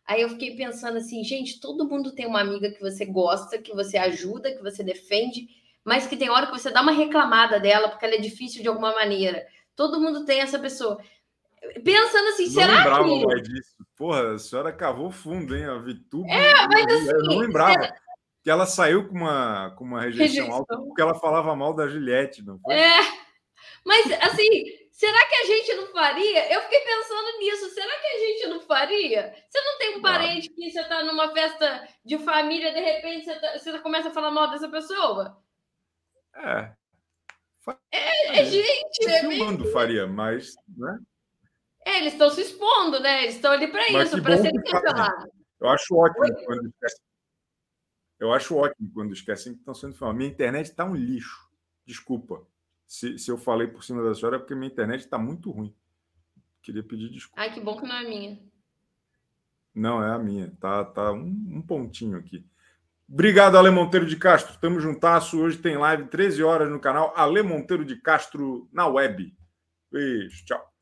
[0.06, 3.74] Aí eu fiquei pensando assim, gente, todo mundo tem uma amiga que você gosta, que
[3.74, 5.46] você ajuda, que você defende,
[5.84, 8.68] mas que tem hora que você dá uma reclamada dela porque ela é difícil de
[8.68, 9.46] alguma maneira.
[9.76, 10.98] Todo mundo tem essa pessoa.
[11.84, 13.26] Pensando assim, não será lembrava que.
[13.26, 13.74] mais disso.
[13.96, 15.64] Porra, a senhora cavou fundo, hein?
[15.64, 16.28] A Vituba.
[16.30, 17.10] É, mas assim.
[17.10, 17.72] Eu não lembrava.
[17.72, 17.96] será-
[18.44, 20.54] Que ela saiu com uma, com uma rejeição, Rejeição.
[20.54, 22.74] alta porque ela falava mal da Juliette, não foi?
[22.74, 22.98] É.
[23.84, 26.52] Mas, assim, será que a gente não faria?
[26.52, 27.68] Eu fiquei pensando nisso.
[27.70, 29.34] Será que a gente não faria?
[29.48, 33.40] Você não tem um parente que você tá numa festa de família, de repente você,
[33.40, 35.36] tá- você começa a falar mal dessa pessoa?
[36.36, 36.72] É.
[37.92, 40.54] É, gente, é, meio- Filmando faria, mas.
[40.76, 40.98] Né?
[41.84, 43.24] é, eles estão se expondo, né?
[43.24, 44.86] Eles estão ali para isso, para serem que fazem.
[44.90, 45.30] cancelados.
[45.60, 47.07] Eu acho ótimo quando esquecem.
[48.18, 50.18] Eu acho ótimo quando esquecem que estão sendo filmados.
[50.18, 51.48] Minha internet está um lixo.
[51.86, 52.46] Desculpa.
[52.86, 55.74] Se, se eu falei por cima da senhora, é porque minha internet está muito ruim.
[56.62, 57.40] Queria pedir desculpa.
[57.40, 58.40] Ai, que bom que não é minha.
[59.74, 60.50] Não, é a minha.
[60.58, 62.44] Tá, tá um, um pontinho aqui.
[63.08, 64.58] Obrigado, Ale Monteiro de Castro.
[64.58, 65.40] Tamo juntasso.
[65.40, 69.34] Hoje tem live 13 horas no canal Ale Monteiro de Castro na web.
[69.90, 70.77] Beijo, tchau.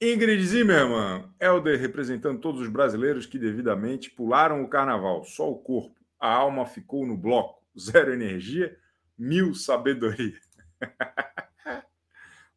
[0.00, 5.24] Ingrid Zimmermann, Helder representando todos os brasileiros que devidamente pularam o carnaval.
[5.24, 5.96] Só o corpo.
[6.20, 7.64] A alma ficou no bloco.
[7.78, 8.78] Zero energia,
[9.16, 10.38] mil sabedoria.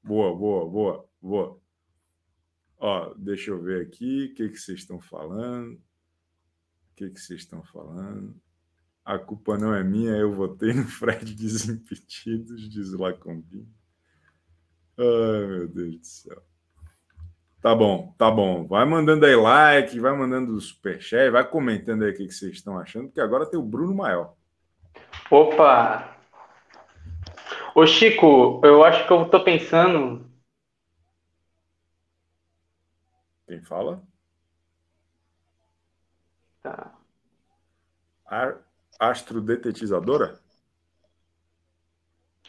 [0.04, 1.62] boa, boa, boa, boa.
[2.78, 5.74] Ó, deixa eu ver aqui o que, que vocês estão falando.
[5.74, 8.36] O que, que vocês estão falando?
[9.04, 13.68] A culpa não é minha, eu votei no Fred Desimpedidos, diz lá combina.
[14.98, 16.49] Ai, meu Deus do céu.
[17.62, 18.66] Tá bom, tá bom.
[18.66, 22.78] Vai mandando aí like, vai mandando superchat, vai comentando aí o que, que vocês estão
[22.78, 24.34] achando, porque agora tem o Bruno Maior.
[25.30, 26.16] Opa!
[27.76, 30.30] Ô Chico, eu acho que eu tô pensando.
[33.48, 34.02] Quem fala?
[36.62, 36.94] Tá.
[38.26, 38.58] A-
[39.00, 40.40] Astrodetetizadora?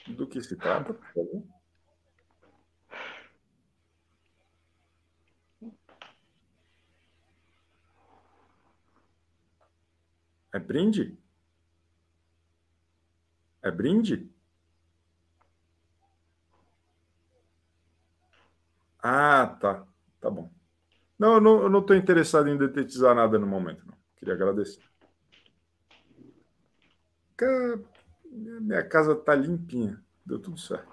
[0.08, 1.59] Do que se trata, por
[10.52, 11.16] É brinde?
[13.62, 14.30] É brinde?
[19.02, 19.86] Ah, tá.
[20.20, 20.50] Tá bom.
[21.18, 23.94] Não, eu não, estou interessado em detetizar nada no momento, não.
[24.16, 24.82] Queria agradecer.
[28.30, 30.00] Minha casa tá limpinha.
[30.24, 30.88] Deu tudo certo.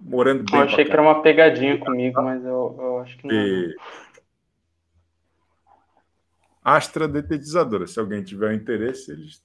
[0.00, 0.60] Morando bem.
[0.60, 3.34] Eu achei que era uma pegadinha comigo, mas eu, eu acho que não.
[3.34, 3.42] não.
[3.42, 3.76] e...
[6.66, 7.86] Astra detetizadora.
[7.86, 9.40] Se alguém tiver interesse, eles.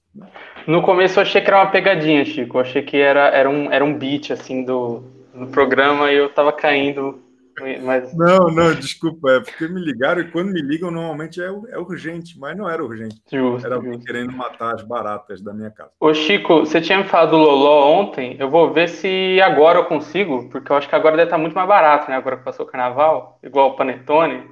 [0.66, 2.56] No começo eu achei que era uma pegadinha, Chico.
[2.56, 6.28] Eu achei que era, era, um, era um beat assim do, do programa e eu
[6.30, 7.22] tava caindo.
[7.84, 9.30] Mas Não, não, desculpa.
[9.30, 12.82] É porque me ligaram e quando me ligam, normalmente é, é urgente, mas não era
[12.82, 13.22] urgente.
[13.30, 15.92] justo, Era alguém querendo matar as baratas da minha casa.
[16.00, 18.34] Ô Chico, você tinha me falado do Loló ontem.
[18.36, 21.54] Eu vou ver se agora eu consigo, porque eu acho que agora deve estar muito
[21.54, 22.16] mais barato, né?
[22.16, 24.50] Agora que passou o carnaval, igual o Panetone.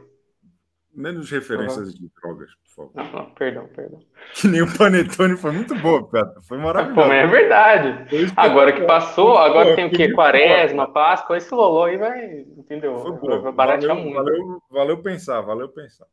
[1.00, 3.12] Menos referências de drogas, por favor.
[3.12, 4.00] Não, perdão, perdão.
[4.34, 6.40] Que nem o Panetone foi muito boa, Peta.
[6.42, 7.10] Foi maravilhoso.
[7.10, 8.06] é verdade.
[8.36, 10.12] Agora que passou, agora Pô, tem o quê?
[10.12, 12.98] Quaresma, Páscoa, esse Loló aí vai, entendeu?
[12.98, 13.40] Foi boa.
[13.40, 14.16] vai baratear Valeu, muito.
[14.16, 16.06] valeu, valeu pensar, valeu pensar.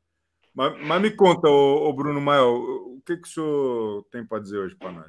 [0.55, 4.41] Mas, mas me conta, ô, ô Bruno Maior, o que, que o senhor tem para
[4.41, 5.05] dizer hoje para nós?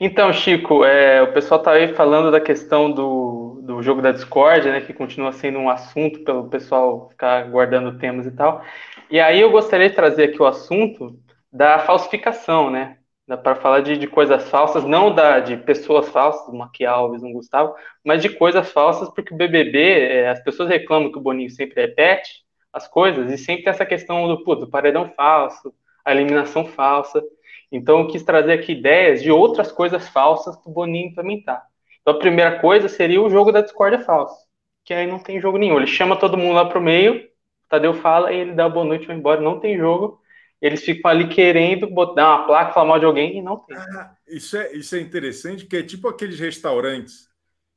[0.00, 3.39] Então, Chico, é, o pessoal tá aí falando da questão do,
[3.70, 8.26] do jogo da Discord, né, que continua sendo um assunto pelo pessoal ficar guardando temas
[8.26, 8.64] e tal.
[9.08, 11.16] E aí eu gostaria de trazer aqui o assunto
[11.52, 12.96] da falsificação, né?
[13.44, 17.32] Para falar de, de coisas falsas, não da, de pessoas falsas, do Maqui Alves, um
[17.32, 21.50] Gustavo, mas de coisas falsas, porque o BBB, é, as pessoas reclamam que o Boninho
[21.50, 25.72] sempre repete as coisas, e sempre tem essa questão do, paredão falso,
[26.04, 27.22] a eliminação falsa.
[27.70, 31.69] Então, eu quis trazer aqui ideias de outras coisas falsas para o Boninho implementar.
[32.10, 34.36] Então, a primeira coisa seria o jogo da discórdia falso,
[34.84, 35.76] que aí não tem jogo nenhum.
[35.76, 39.04] Ele chama todo mundo lá pro meio, o Tadeu fala e ele dá boa noite
[39.04, 40.20] e vai embora, não tem jogo.
[40.60, 43.76] Eles ficam ali querendo botar uma placa, falar mal de alguém e não tem.
[43.76, 47.28] Ah, isso, é, isso é interessante, porque é tipo aqueles restaurantes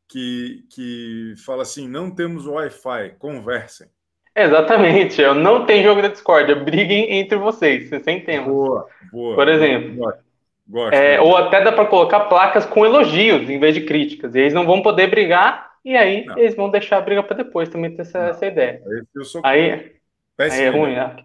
[0.10, 3.88] que, que fala assim: não temos Wi-Fi, conversem.
[4.36, 8.48] Exatamente, eu não tem jogo da discórdia, briguem entre vocês, sem tema.
[8.48, 9.36] Boa, boa.
[9.36, 9.96] Por exemplo.
[9.96, 10.33] Gosto.
[10.74, 14.36] Gosto É, ou até dá para colocar placas com elogios em vez de críticas.
[14.36, 16.38] E eles não vão poder brigar, e aí Não.
[16.38, 17.70] eles vão deixar a briga para depois.
[17.70, 18.82] Também tem essa, essa ideia.
[18.86, 19.92] Esse eu sou Aí,
[20.40, 20.78] aí é né?
[20.78, 21.16] ruim, né?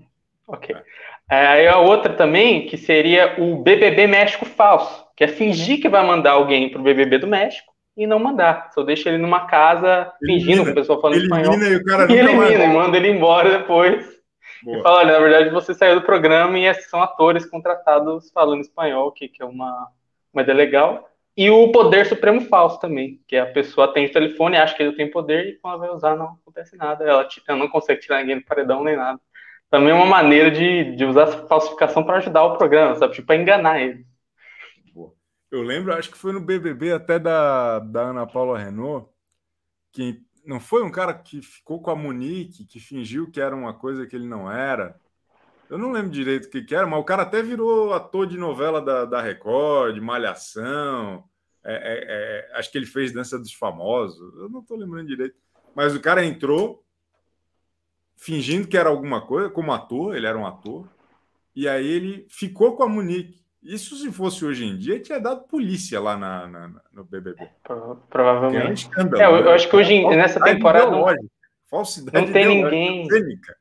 [0.47, 0.77] Ok.
[1.31, 5.89] É, aí a outra também, que seria o BBB México falso, que é fingir que
[5.89, 8.71] vai mandar alguém pro BBB do México e não mandar.
[8.73, 10.65] Só deixa ele numa casa fingindo Elimina.
[10.65, 11.55] com o pessoal falando espanhol.
[11.55, 14.18] E o cara E mais elimina, e manda ele embora depois.
[14.63, 14.79] Boa.
[14.79, 19.13] E fala, olha, na verdade você saiu do programa e são atores contratados falando espanhol,
[19.13, 19.89] que, que é uma,
[20.33, 21.09] uma ideia legal.
[21.37, 24.97] E o poder supremo falso também, que a pessoa atende o telefone, acha que ele
[24.97, 27.05] tem poder e quando vai usar não acontece nada.
[27.05, 29.21] Ela, ela não consegue tirar ninguém do paredão nem nada.
[29.71, 33.15] Também é uma maneira de, de usar falsificação para ajudar o programa, sabe?
[33.15, 34.05] Tipo, para enganar ele.
[35.51, 39.09] Eu lembro, acho que foi no BBB até da, da Ana Paula Renault,
[39.93, 43.75] que não foi um cara que ficou com a Monique, que fingiu que era uma
[43.75, 44.99] coisa que ele não era.
[45.69, 48.39] Eu não lembro direito o que, que era, mas o cara até virou ator de
[48.39, 51.23] novela da, da Record, de Malhação.
[51.63, 52.05] É, é,
[52.55, 54.35] é, acho que ele fez Dança dos Famosos.
[54.39, 55.37] Eu não estou lembrando direito.
[55.75, 56.83] Mas o cara entrou
[58.17, 60.89] fingindo que era alguma coisa, como ator, ele era um ator.
[61.55, 63.45] E aí ele ficou com a Monique.
[63.63, 67.49] Isso, se fosse hoje em dia, tinha dado polícia lá na, na no BBB.
[68.09, 68.67] Provavelmente.
[68.67, 69.49] É, um escândalo, é eu, né?
[69.49, 70.91] eu, acho que hoje, nessa temporada.
[71.69, 73.09] Falsidade não tem ninguém.
[73.11, 73.57] Cênica.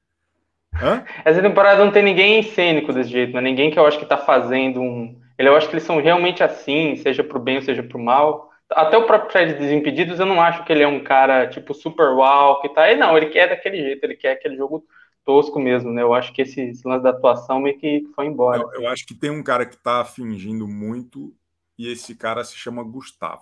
[0.81, 1.03] Hã?
[1.25, 4.05] Essa temporada não tem ninguém cênico desse jeito, não é ninguém que eu acho que
[4.05, 5.19] tá fazendo um.
[5.37, 8.49] Eu acho que eles são realmente assim, seja pro bem ou seja pro mal.
[8.71, 12.09] Até o próprio Fred Desimpedidos, eu não acho que ele é um cara, tipo, super
[12.09, 12.89] uau, que tá.
[12.89, 14.83] Ele não, ele quer daquele jeito, ele quer aquele jogo
[15.27, 16.01] tosco mesmo, né?
[16.01, 18.61] Eu acho que esse, esse lance da atuação meio que foi embora.
[18.61, 21.33] Eu, eu acho que tem um cara que tá fingindo muito
[21.77, 23.41] e esse cara se chama Gustavo.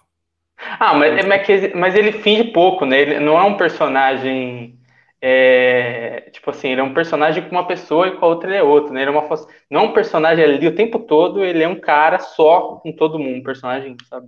[0.57, 2.99] Ah, mas, mas, mas ele finge pouco, né?
[2.99, 4.79] Ele não é um personagem
[5.21, 8.57] é, tipo assim, ele é um personagem com uma pessoa e com a outra ele
[8.57, 9.01] é outro, né?
[9.01, 9.27] Ele é uma,
[9.69, 13.19] não é um personagem ali o tempo todo, ele é um cara só com todo
[13.19, 14.27] mundo, um personagem, sabe?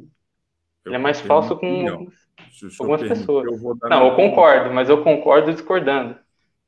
[0.84, 2.08] Eu ele é mais falso com,
[2.80, 3.62] algumas pessoas.
[3.90, 6.18] Não, eu concordo, mas eu concordo discordando.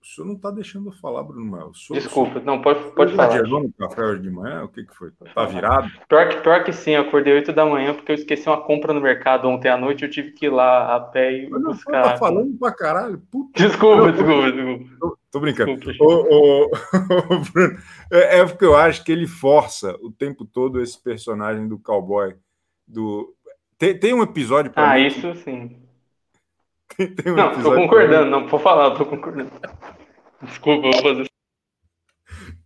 [0.02, 1.72] O senhor não está deixando eu falar, Bruno.
[1.92, 2.46] Desculpa, senhor...
[2.46, 3.38] não, pode, pode falar.
[3.38, 4.64] Você no café hoje de manhã?
[4.64, 5.12] O que, que foi?
[5.12, 5.92] Tá virado?
[6.08, 8.94] Pior que, pior que sim, eu acordei 8 da manhã porque eu esqueci uma compra
[8.94, 12.04] no mercado ontem à noite eu tive que ir lá a pé e Mas buscar.
[12.04, 13.22] Tá falando pra caralho?
[13.30, 14.96] Puta desculpa, desculpa, desculpa.
[15.02, 15.76] Tô, tô brincando.
[15.76, 16.72] Desculpa, ô,
[17.36, 17.78] ô, Bruno,
[18.10, 22.36] é, é porque eu acho que ele força o tempo todo esse personagem do cowboy.
[22.88, 23.36] Do...
[23.78, 24.72] Tem, tem um episódio.
[24.78, 25.89] Ah, mim, isso sim
[27.26, 29.50] um não, tô concordando, não, vou falar, tô concordando.
[30.42, 31.30] Desculpa, vou fazer.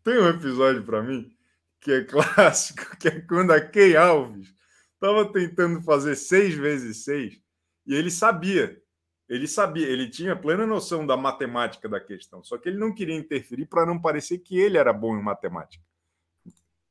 [0.03, 1.31] Tem um episódio para mim
[1.79, 4.53] que é clássico, que é quando a Key Alves
[4.93, 7.39] estava tentando fazer seis vezes seis
[7.85, 8.81] e ele sabia,
[9.29, 13.15] ele sabia, ele tinha plena noção da matemática da questão, só que ele não queria
[13.15, 15.83] interferir para não parecer que ele era bom em matemática.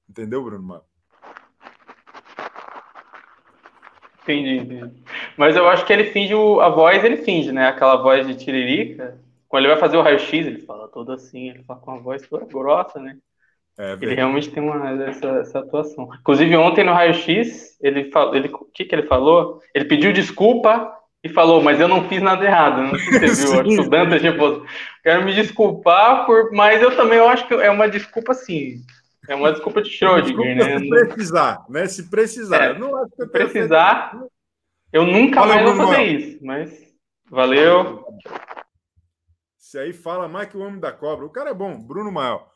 [0.08, 0.84] Entendeu, Bruno Mano?
[4.22, 5.02] Entendi, entendi.
[5.36, 7.68] Mas eu acho que ele finge o, a voz, ele finge, né?
[7.68, 9.18] Aquela voz de tiririca.
[9.48, 12.22] Quando ele vai fazer o raio-x, ele fala todo assim, ele fala com uma voz
[12.26, 13.16] toda grossa, né?
[13.78, 16.08] É, ele realmente tem uma, essa, essa atuação.
[16.20, 18.34] Inclusive, ontem no raio-x, ele falou.
[18.34, 19.60] Ele, o que, que ele falou?
[19.74, 20.92] Ele pediu desculpa
[21.24, 22.82] e falou, mas eu não fiz nada errado.
[22.82, 23.80] Não sei se você viu.
[23.80, 24.66] Acho que o Dante, tipo,
[25.02, 28.82] quero me desculpar, por, mas eu também eu acho que é uma desculpa assim.
[29.28, 30.78] É uma desculpa de Schrödinger, né?
[30.78, 31.86] Se precisar, né?
[31.86, 32.64] Se precisar.
[32.64, 34.20] É, não acho que precisar,
[34.92, 36.94] eu nunca valeu, mais vou fazer isso, mas
[37.30, 38.04] valeu.
[39.56, 41.24] Se aí fala mais que o homem da cobra.
[41.24, 42.52] O cara é bom, Bruno Mael.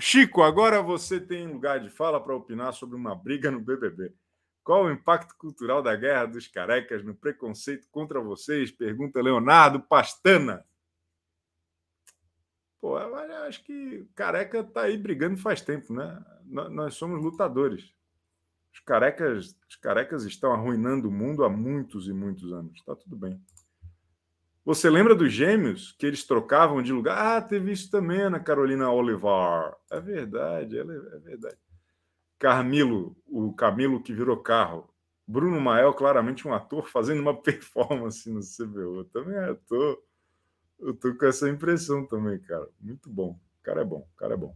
[0.00, 4.12] Chico, agora você tem lugar de fala para opinar sobre uma briga no BBB.
[4.62, 8.70] Qual o impacto cultural da guerra dos carecas no preconceito contra vocês?
[8.70, 10.64] Pergunta Leonardo Pastana.
[12.80, 13.14] Pô, eu
[13.46, 16.24] acho que careca tá aí brigando faz tempo, né?
[16.44, 17.92] Nós somos lutadores.
[18.78, 22.80] Os carecas, os carecas estão arruinando o mundo há muitos e muitos anos.
[22.84, 23.40] Tá tudo bem.
[24.64, 27.16] Você lembra dos gêmeos que eles trocavam de lugar?
[27.18, 29.76] Ah, teve isso também, Ana Carolina Olivar.
[29.90, 31.58] É verdade, é, é verdade.
[32.38, 34.88] Carmilo, o Camilo que virou carro.
[35.26, 39.04] Bruno Mael, claramente um ator fazendo uma performance no CBO.
[39.04, 40.02] Também é ator.
[40.78, 42.68] Eu tô com essa impressão também, cara.
[42.80, 43.40] Muito bom.
[43.60, 44.54] O cara é bom, o cara é bom.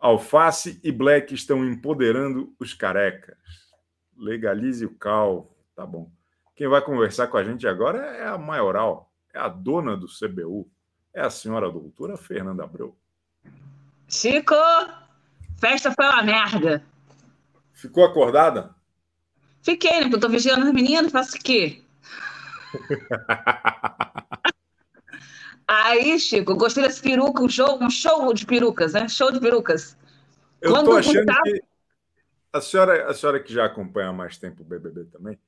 [0.00, 3.36] Alface e Black estão empoderando os carecas.
[4.16, 5.54] Legalize o calvo.
[5.76, 6.10] Tá bom.
[6.56, 10.70] Quem vai conversar com a gente agora é a maioral, é a dona do CBU,
[11.12, 12.96] é a senhora doutora Fernanda Abreu.
[14.08, 14.54] Chico,
[15.58, 16.82] festa foi uma merda.
[17.72, 18.74] Ficou acordada?
[19.62, 20.02] Fiquei, né?
[20.02, 21.82] Porque eu tô vigiando os meninos, faço o quê?
[25.72, 29.08] Aí, Chico, gostei desse peruca, um show, um show de perucas, né?
[29.08, 29.96] Show de perucas.
[30.60, 31.62] Eu Quando tô achando que
[32.52, 35.38] a senhora, a senhora que já acompanha há mais tempo o BBB também,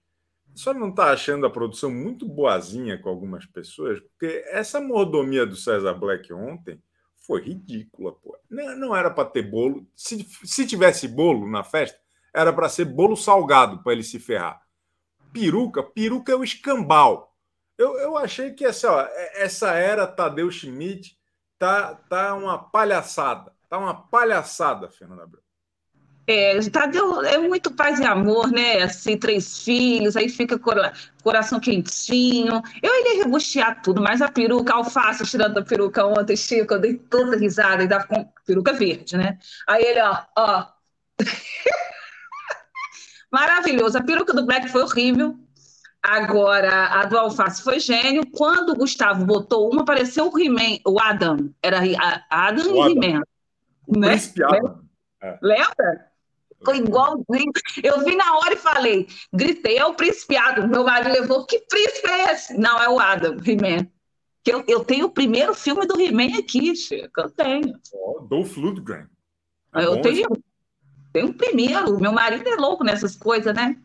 [0.54, 3.98] a senhora não está achando a produção muito boazinha com algumas pessoas?
[3.98, 6.80] Porque essa mordomia do César Black ontem
[7.26, 8.38] foi ridícula, pô.
[8.48, 9.84] Não, não era para ter bolo.
[9.92, 11.98] Se, se tivesse bolo na festa,
[12.32, 14.62] era para ser bolo salgado para ele se ferrar.
[15.32, 17.31] Peruca, peruca é o escambau.
[17.78, 21.16] Eu, eu achei que essa, ó, é, essa era Tadeu Schmidt
[21.58, 23.52] tá, tá uma palhaçada.
[23.68, 25.42] Tá uma palhaçada, Fernanda Abreu.
[26.26, 28.82] É, tá, deu, é muito paz e amor, né?
[28.82, 30.92] Assim, três filhos, aí fica cora,
[31.22, 32.62] coração quentinho.
[32.80, 36.94] Eu iria rebustear tudo, mas a peruca, alface, tirando a peruca ontem, Chico, eu dei
[36.96, 39.38] tanta risada, e dava com peruca verde, né?
[39.66, 40.66] Aí ele, ó, ó.
[43.32, 43.98] Maravilhoso.
[43.98, 45.36] A peruca do Black foi horrível.
[46.02, 48.26] Agora, a do Alface foi gênio.
[48.32, 51.54] Quando o Gustavo botou uma, apareceu o He-Man, o Adam.
[51.62, 51.78] Era
[52.28, 53.22] Adam o e He-Man.
[53.86, 54.08] O né?
[54.08, 54.80] príncipe Adam.
[55.22, 55.38] É.
[55.40, 56.12] Lembra?
[56.58, 57.52] Ficou igualzinho.
[57.82, 60.66] Eu vi na hora e falei, gritei, é o príncipe Adam.
[60.66, 62.58] Meu marido levou, que príncipe é esse?
[62.58, 63.86] Não, é o Adam, He-Man.
[64.44, 67.20] Eu, eu tenho o primeiro filme do He-Man aqui, Chico.
[67.20, 67.74] Eu tenho.
[67.92, 69.06] Oh, Dolph Lundgren.
[69.74, 70.28] É eu tenho,
[71.12, 72.00] tenho o primeiro.
[72.00, 73.76] Meu marido é louco nessas coisas, né?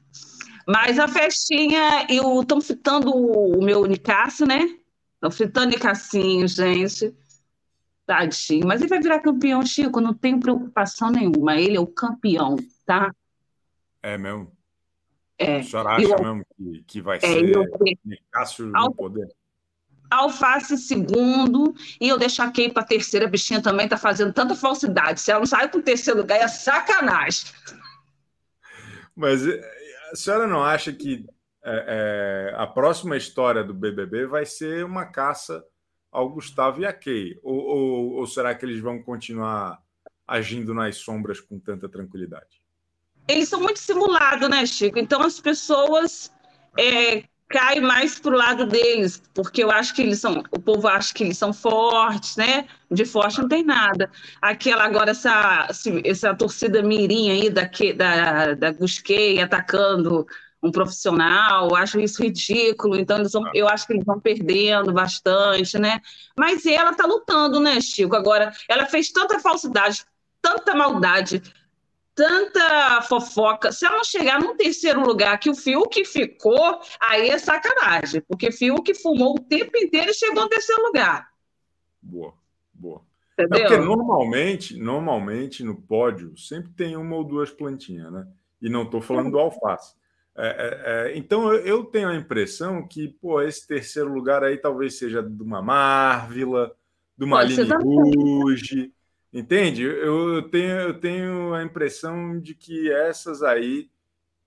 [0.67, 4.77] Mas a festinha, eu estou fritando o meu Nicásio, né?
[5.13, 7.15] Estou fritando Nicassinho, gente.
[8.05, 8.67] Tadinho.
[8.67, 11.55] Mas ele vai virar campeão, Chico, não tenho preocupação nenhuma.
[11.55, 13.13] Ele é o campeão, tá?
[14.03, 14.51] É mesmo?
[15.37, 15.59] É.
[15.59, 17.63] A senhora acha eu, mesmo que, que vai é, ser eu,
[18.03, 19.29] Nicásio no poder?
[20.09, 24.55] Alface segundo, e eu deixo a Kay para terceira, a bichinha também tá fazendo tanta
[24.55, 25.19] falsidade.
[25.19, 27.45] Se ela não sai para o terceiro lugar, é sacanagem.
[29.15, 29.41] Mas
[30.11, 31.25] a senhora não acha que
[31.63, 35.63] é, é, a próxima história do BBB vai ser uma caça
[36.11, 37.37] ao Gustavo e a Kay?
[37.43, 39.81] Ou, ou, ou será que eles vão continuar
[40.25, 42.61] agindo nas sombras com tanta tranquilidade?
[43.27, 44.97] Eles são muito simulados, né, Chico?
[44.97, 46.31] Então as pessoas
[46.77, 50.87] é, caem mais para o lado deles, porque eu acho que eles são, o povo
[50.87, 52.67] acha que eles são fortes, né?
[52.91, 54.11] De forte não tem nada.
[54.41, 55.67] Aquela agora, essa,
[56.03, 60.27] essa torcida mirim aí da, da, da Busquei atacando
[60.61, 63.51] um profissional, acho isso ridículo, então eles vão, ah.
[63.53, 66.01] eu acho que eles vão perdendo bastante, né?
[66.37, 68.15] Mas ela tá lutando, né, Chico?
[68.15, 70.03] Agora, ela fez tanta falsidade,
[70.41, 71.41] tanta maldade,
[72.17, 73.71] tanta fofoca.
[73.71, 78.91] Se ela chegar num terceiro lugar que o Fiuk ficou, aí é sacanagem, porque Fiuk
[78.95, 81.29] fumou o tempo inteiro e chegou no terceiro lugar.
[82.01, 82.33] Boa,
[82.73, 83.03] boa.
[83.33, 83.65] Entendeu?
[83.65, 88.27] É porque normalmente, normalmente no pódio sempre tem uma ou duas plantinhas, né?
[88.59, 89.95] E não estou falando do alface.
[90.35, 94.97] É, é, é, então eu, tenho a impressão que pô, esse terceiro lugar aí talvez
[94.97, 96.75] seja de uma Marvila,
[97.15, 98.93] de uma Pode Aline Rouge,
[99.33, 99.83] entende?
[99.83, 103.89] Eu, tenho, eu tenho a impressão de que essas aí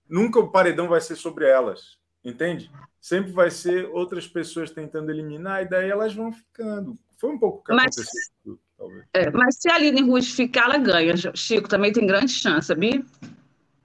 [0.09, 2.71] nunca o paredão vai ser sobre elas, entende?
[3.01, 6.99] Sempre vai ser outras pessoas tentando eliminar e daí elas vão ficando.
[7.19, 8.59] Foi um pouco o que mas, aconteceu.
[8.77, 9.05] Talvez.
[9.13, 11.15] É, mas se a Aline Rouge ficar, ela ganha.
[11.35, 13.05] Chico também tem grande chance, sabia?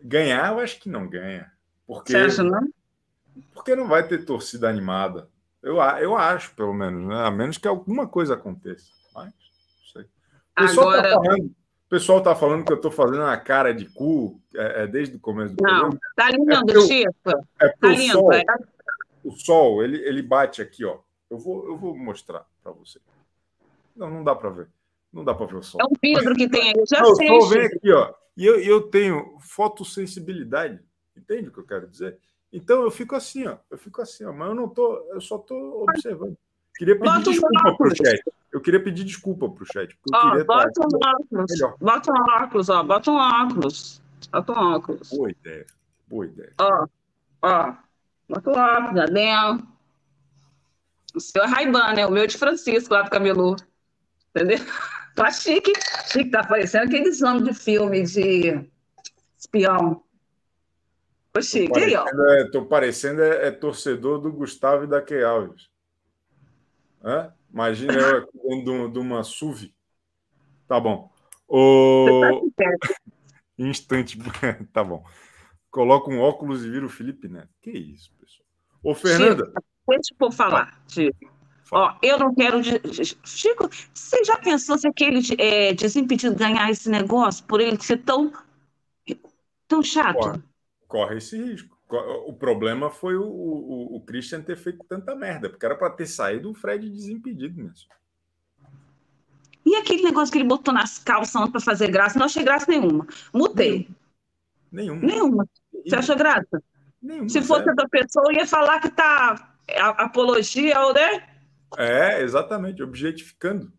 [0.01, 1.51] Ganhar, eu acho que não ganha.
[1.85, 2.67] Porque, Você acha, não?
[3.53, 5.29] Porque não vai ter torcida animada.
[5.61, 7.15] Eu, eu acho, pelo menos, né?
[7.15, 8.89] a menos que alguma coisa aconteça.
[9.13, 9.33] Mas.
[10.57, 11.09] O pessoal tá Agora...
[11.09, 14.83] tá falando, o pessoal está falando que eu estou fazendo uma cara de cu é,
[14.83, 15.99] é desde o começo do não, programa.
[16.15, 17.47] Tá lindo, é Chico.
[17.61, 18.13] É tá lindo.
[18.13, 18.43] Sol, é.
[19.23, 20.99] o sol, ele, ele bate aqui, ó.
[21.29, 22.99] Eu vou, eu vou mostrar para você.
[23.95, 24.67] Não, não dá para ver.
[25.11, 25.79] Não dá para ver o sol.
[25.81, 27.29] É um vidro que tem aí, já não, sei.
[27.29, 28.13] O sol vem aqui, ó.
[28.37, 30.79] E eu, eu tenho fotossensibilidade.
[31.15, 32.17] Entende o que eu quero dizer?
[32.51, 33.57] Então eu fico assim, ó.
[33.69, 36.37] Eu fico assim, ó, mas eu não tô, eu só tô observando.
[36.75, 38.23] Queria pedir bota desculpa chat.
[38.55, 39.97] Eu queria pedir desculpa para o chat.
[40.01, 41.45] Porque ó, bota um óculos.
[41.51, 41.75] Melhor.
[41.77, 42.83] Bota um óculos, ó.
[42.83, 44.01] Bota um óculos.
[44.31, 45.09] Bota um óculos.
[45.09, 45.65] Boa ideia.
[46.07, 46.53] Boa ideia.
[46.61, 46.87] Ó,
[47.41, 47.73] ó.
[48.29, 49.59] Bota um óculos, Adel.
[51.13, 52.05] O seu é Raiban, né?
[52.05, 53.57] O meu é de Francisco, lá do Camelu.
[54.29, 54.59] Entendeu?
[55.15, 55.71] Tá chique.
[56.07, 58.69] Chique, tá parecendo aqueles nomes de filme de
[59.37, 60.03] espião.
[61.37, 65.69] Oxi, tô parecendo, é, tô parecendo é, é, torcedor do Gustavo e da Key Alves.
[67.01, 67.33] Hã?
[67.55, 69.73] Imagina eu cuidando de uma SUV.
[70.67, 71.09] Tá bom.
[71.47, 72.45] O...
[73.57, 74.19] Instante.
[74.73, 75.03] tá bom.
[75.71, 77.49] Coloca um óculos e vira o Felipe Neto.
[77.61, 78.45] Que isso, pessoal.
[78.83, 79.45] Ô, Fernanda.
[79.45, 81.33] Chico, deixa eu falar, Chico.
[81.71, 82.61] Ó, eu não quero.
[83.23, 88.31] Chico, você já pensou se aquele é, desimpedido ganhar esse negócio por ele ser tão,
[89.67, 90.19] tão chato?
[90.19, 90.43] Porra
[90.95, 91.74] corre esse risco.
[92.27, 96.07] O problema foi o, o, o Christian ter feito tanta merda, porque era para ter
[96.07, 97.89] saído o Fred desimpedido mesmo.
[99.65, 102.19] E aquele negócio que ele botou nas calças para fazer graça?
[102.19, 103.07] Não achei graça nenhuma.
[103.33, 103.89] Mudei.
[104.71, 105.01] Nenhuma.
[105.01, 105.49] Nenhuma.
[105.83, 106.61] Você achou graça?
[107.01, 107.29] Nenhuma.
[107.29, 109.55] Se fosse outra pessoa, ia falar que tá
[109.97, 111.27] apologia ou né?
[111.77, 113.73] É, exatamente, objetificando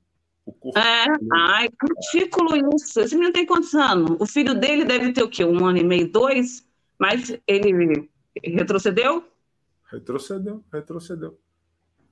[0.45, 0.79] o corpo.
[0.79, 1.69] É, ai,
[2.13, 3.01] ridículo isso.
[3.01, 4.17] Esse menino tem quantos anos?
[4.21, 5.45] O filho dele deve ter o quê?
[5.45, 6.66] Um ano e meio, dois?
[6.99, 8.09] Mas ele
[8.43, 9.25] retrocedeu?
[9.91, 11.39] Retrocedeu, retrocedeu.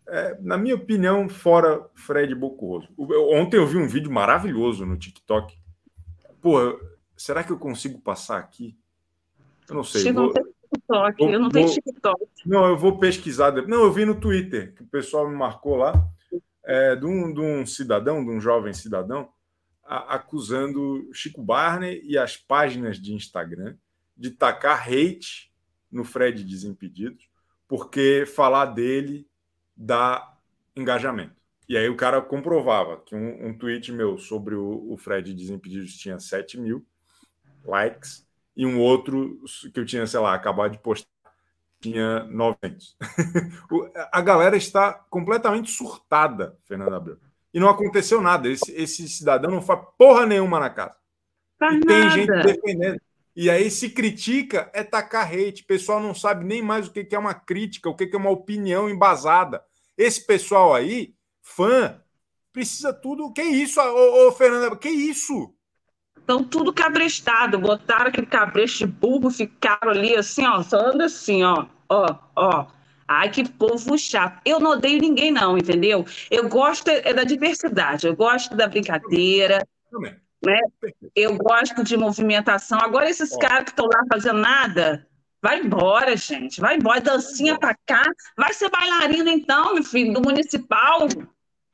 [0.07, 2.89] é, na minha opinião, fora Fred Bocoroso.
[2.99, 5.57] Ontem eu vi um vídeo maravilhoso no TikTok.
[6.41, 6.78] Pô,
[7.16, 8.76] será que eu consigo passar aqui?
[9.68, 10.12] Eu não sei.
[10.12, 10.26] Vou...
[10.26, 12.26] não tem TikTok, vou, eu não tenho TikTok.
[12.45, 13.53] Não, eu vou pesquisar.
[13.66, 16.07] Não, eu vi no Twitter, que o pessoal me marcou lá,
[16.64, 19.30] é, de, um, de um cidadão, de um jovem cidadão,
[19.82, 23.74] a, acusando Chico Barney e as páginas de Instagram
[24.17, 25.53] de tacar hate
[25.91, 27.29] no Fred Desimpedidos,
[27.69, 29.27] porque falar dele
[29.77, 30.37] dá
[30.77, 31.35] engajamento.
[31.69, 35.97] E aí o cara comprovava que um, um tweet meu sobre o, o Fred Desimpedidos
[35.97, 36.85] tinha 7 mil
[37.65, 39.41] likes e um outro
[39.73, 41.09] que eu tinha, sei lá, acabado de postar
[41.85, 42.97] tinha 900.
[44.11, 47.19] a galera está completamente surtada, Fernanda Abreu.
[47.53, 48.49] E não aconteceu nada.
[48.49, 50.97] Esse, esse cidadão não faz porra nenhuma na casa.
[51.59, 52.11] Faz e tem nada.
[52.11, 53.01] gente defendendo.
[53.37, 55.62] E aí se critica é tacar hate.
[55.62, 58.30] O pessoal não sabe nem mais o que é uma crítica, o que é uma
[58.30, 59.62] opinião embasada.
[59.99, 62.01] Esse pessoal aí, fã,
[62.53, 63.32] precisa tudo.
[63.32, 64.76] Que isso, ô, ô Fernanda?
[64.76, 65.53] Que isso?
[66.16, 71.43] Estão tudo cabrestado, botaram aquele cabresto de burro, ficaram ali assim, ó, só anda assim,
[71.43, 72.66] ó, ó, ó.
[73.07, 74.41] Ai, que povo chato.
[74.47, 76.07] Eu não odeio ninguém, não, entendeu?
[76.30, 79.66] Eu gosto é da diversidade, eu gosto da brincadeira.
[79.91, 80.24] Também.
[80.45, 80.61] Né?
[81.14, 82.78] Eu gosto de movimentação.
[82.80, 83.38] Agora, esses Ó.
[83.38, 85.07] caras que estão lá fazendo nada,
[85.42, 86.61] vai embora, gente.
[86.61, 88.03] Vai embora, dancinha pra cá.
[88.36, 91.09] Vai ser bailarina, então, meu filho, do municipal.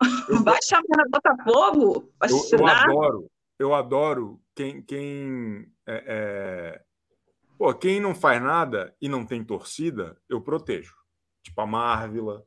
[0.44, 2.10] Vai chamar na Botafogo.
[2.18, 6.82] Vai Eu, eu adoro, eu adoro quem, quem, é, é,
[7.58, 10.94] pô, quem não faz nada e não tem torcida, eu protejo.
[11.42, 12.44] Tipo a Marvila,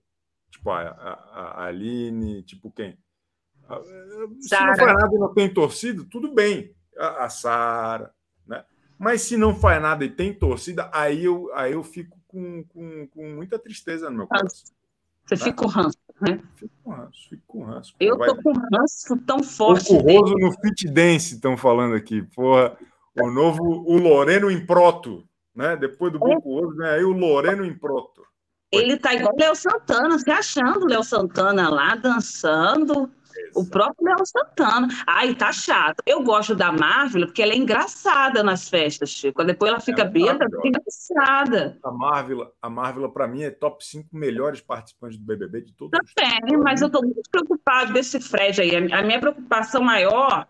[0.49, 2.97] tipo a, a, a Aline, tipo quem?
[3.70, 3.82] A-
[4.39, 6.74] Se não faz nada e não tem torcida, tudo bem.
[6.97, 8.11] A, a Sara,
[8.47, 8.64] né?
[8.99, 13.07] Mas se não faz nada e tem torcida, aí eu, aí eu fico com, com,
[13.07, 14.64] com muita tristeza no meu coração.
[15.26, 16.39] Você fica com ranço, né?
[16.55, 17.95] Fico com ranço, fico com ranço.
[17.99, 19.93] Eu Vai- tô com ranço tão forte.
[19.93, 20.20] o dele.
[20.20, 22.22] Roso no Fit Dance estão falando aqui.
[22.36, 22.78] Porra,
[23.22, 25.24] o novo, o Loreno Improto,
[25.55, 25.78] né?
[25.78, 28.22] Depois do Boco Roso, vem aí o Loreno Improto.
[28.72, 33.09] Ele tá igual o Léo Santana, se achando o Léo Santana lá dançando.
[33.55, 34.88] O próprio Léo Santana.
[35.07, 36.01] Ai, tá chato.
[36.05, 39.43] Eu gosto da Marvel porque ela é engraçada nas festas, Chico.
[39.43, 41.77] Depois ela fica é bêbada, fica engraçada.
[41.84, 45.99] A Marvel, a Marvel para mim é top 5 melhores participantes do BBB de todos
[45.99, 48.75] os Também, mas eu tô muito preocupado desse Fred aí.
[48.91, 50.47] A minha preocupação maior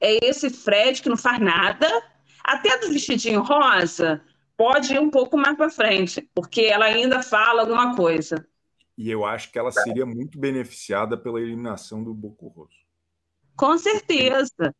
[0.00, 1.86] é esse Fred que não faz nada.
[2.44, 4.20] Até do vestidinho rosa,
[4.56, 8.46] pode ir um pouco mais para frente, porque ela ainda fala alguma coisa.
[8.96, 12.76] E eu acho que ela seria muito beneficiada pela eliminação do Boco Roso.
[13.56, 14.74] Com certeza.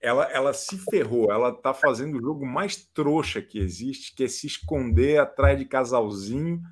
[0.00, 4.28] Ela, ela se ferrou, ela tá fazendo o jogo mais trouxa que existe, que é
[4.28, 6.62] se esconder atrás de casalzinho,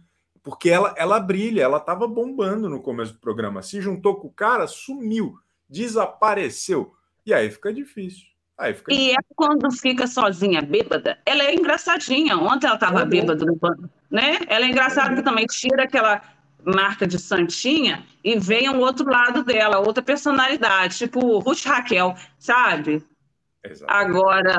[0.42, 3.62] porque ela, ela brilha, ela tava bombando no começo do programa.
[3.62, 5.34] Se juntou com o cara, sumiu,
[5.68, 6.94] desapareceu.
[7.24, 8.26] E aí fica difícil.
[8.56, 12.36] Aí fica E ela, quando fica sozinha, bêbada, ela é engraçadinha.
[12.38, 13.08] Ontem ela estava Uhum.
[13.08, 14.38] bêbada no banco, né?
[14.48, 16.22] Ela é engraçada que também tira aquela
[16.66, 23.04] marca de santinha e vem um outro lado dela, outra personalidade, tipo Ruth Raquel, sabe?
[23.64, 23.92] Exato.
[23.92, 24.52] Agora,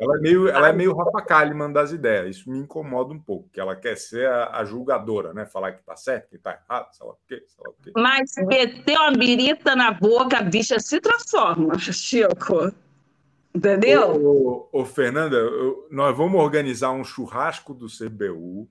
[0.00, 2.36] Ela é meio, ela é meio Rafa Kalimann das ideias.
[2.36, 5.46] Isso me incomoda um pouco, que ela quer ser a, a julgadora, né?
[5.46, 7.92] Falar que tá certo, que tá errado, sei lá o quê, sei lá o quê.
[7.96, 12.72] mas meter uma birita na boca, a bicha se transforma, Chico.
[13.54, 14.10] Entendeu?
[14.14, 18.68] Ô, ô, ô, Fernanda, eu- nós vamos organizar um churrasco do CBU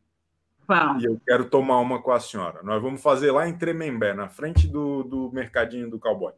[0.99, 2.61] E eu quero tomar uma com a senhora.
[2.63, 6.33] Nós vamos fazer lá em Tremembé, na frente do, do mercadinho do cowboy.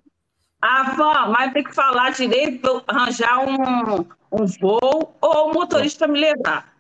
[0.62, 6.20] Ah, vó, mas tem que falar direito, arranjar um, um voo ou um motorista me
[6.20, 6.72] levar.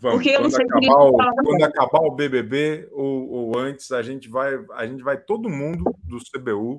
[0.00, 0.16] Vamos.
[0.16, 4.02] Porque eu não quando, sei acabar o, quando acabar o BBB ou, ou antes, a
[4.02, 6.76] gente vai, a gente vai todo mundo do CBU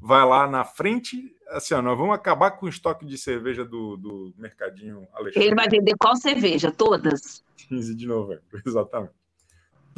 [0.00, 1.34] vai lá na frente.
[1.48, 5.54] Assim, ó, nós vamos acabar com o estoque de cerveja do, do mercadinho Ele Alexandre.
[5.54, 6.70] vai vender qual cerveja?
[6.70, 7.44] Todas?
[7.68, 9.12] 15 de novembro, exatamente.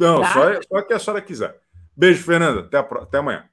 [0.01, 0.33] Não, Tá.
[0.33, 1.61] só, só que a senhora quiser.
[1.95, 2.61] Beijo, Fernanda.
[2.61, 3.47] Até, a até amanhã.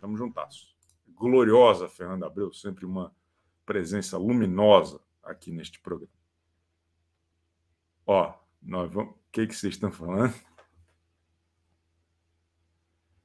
[0.00, 0.74] Tamo juntasso.
[1.08, 3.14] Gloriosa, Fernanda Abreu, sempre uma
[3.66, 6.12] presença luminosa aqui neste programa.
[8.06, 9.12] Ó, nós vamos.
[9.12, 10.32] O que, que vocês estão falando?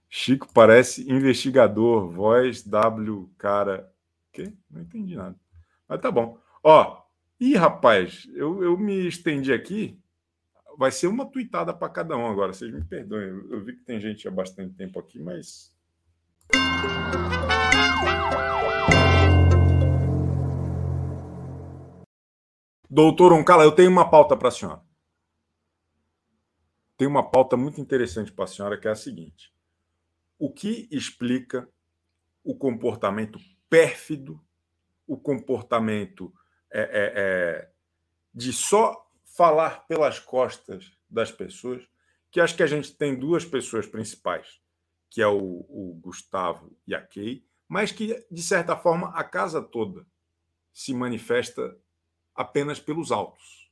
[0.10, 3.90] Chico parece investigador, voz W, cara.
[4.28, 4.54] O quê?
[4.70, 5.40] Não entendi nada.
[5.88, 6.38] Mas tá bom.
[6.62, 7.02] Ó,
[7.40, 10.03] ih, rapaz, eu, eu me estendi aqui.
[10.78, 13.28] Vai ser uma tuitada para cada um agora, vocês me perdoem.
[13.28, 15.72] Eu, vi que tem gente há bastante tempo aqui, mas.
[22.90, 24.82] Doutor Oncala, eu tenho uma pauta para a senhora.
[26.98, 29.54] Tem uma pauta muito interessante para a senhora, que é a seguinte.
[30.40, 31.70] o que explica
[32.44, 34.44] o comportamento pérfido,
[35.08, 36.34] o comportamento
[36.70, 37.72] é, é, é,
[38.34, 39.03] de só
[39.36, 41.84] falar pelas costas das pessoas,
[42.32, 44.60] que acho que a gente tem duas pessoas principais,
[45.10, 49.62] que é o, o Gustavo e a Kay, mas que, de certa forma, a casa
[49.62, 50.06] toda
[50.72, 51.76] se manifesta
[52.36, 53.72] apenas pelos autos.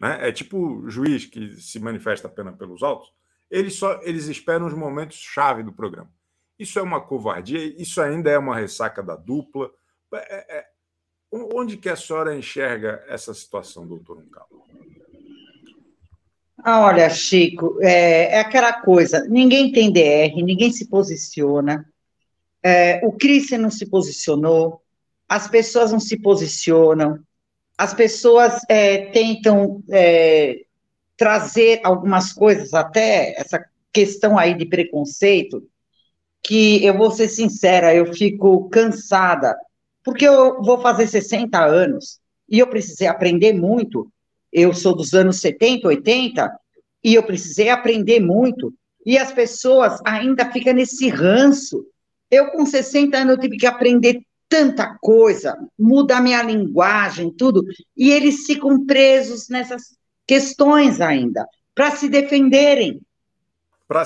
[0.00, 0.28] Né?
[0.28, 3.12] É tipo o juiz que se manifesta apenas pelos autos.
[3.48, 6.10] Eles só eles esperam os momentos chave do programa.
[6.58, 9.70] Isso é uma covardia, isso ainda é uma ressaca da dupla.
[10.12, 10.66] É, é,
[11.32, 14.64] onde que a senhora enxerga essa situação, doutor Uncalo?
[16.68, 21.88] Ah, olha, Chico, é, é, aquela coisa, ninguém tem DR, ninguém se posiciona,
[22.60, 24.82] é, o Christian não se posicionou,
[25.28, 27.20] as pessoas não se posicionam,
[27.78, 30.64] as pessoas é, tentam é,
[31.16, 35.62] trazer algumas coisas, até essa questão aí de preconceito,
[36.42, 39.56] que eu vou ser sincera, eu fico cansada,
[40.02, 44.10] porque eu vou fazer 60 anos e eu precisei aprender muito.
[44.58, 46.50] Eu sou dos anos 70, 80
[47.04, 48.72] e eu precisei aprender muito.
[49.04, 51.84] E as pessoas ainda ficam nesse ranço.
[52.30, 57.62] Eu, com 60 anos, eu tive que aprender tanta coisa, mudar minha linguagem, tudo,
[57.94, 59.94] e eles ficam presos nessas
[60.26, 63.02] questões ainda, para se defenderem.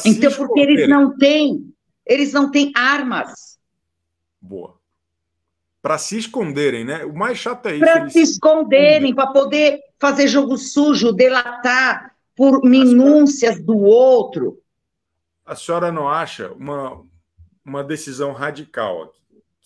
[0.01, 1.73] Se então, porque eles não têm,
[2.05, 3.57] eles não têm armas.
[4.41, 4.80] Boa.
[5.83, 7.05] Para se esconderem, né?
[7.05, 7.85] O mais chato é isso.
[7.85, 14.59] Para se esconderem, para poder fazer jogo sujo, delatar por minúcias do outro.
[15.45, 17.03] A senhora não acha uma,
[17.65, 19.21] uma decisão radical aqui?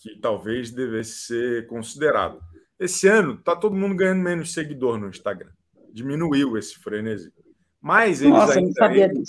[0.05, 2.39] que talvez devesse ser considerado.
[2.79, 5.49] Esse ano está todo mundo ganhando menos seguidor no Instagram.
[5.91, 7.33] Diminuiu esse frenesi.
[7.81, 9.23] Mas eles Nossa, ainda, entram,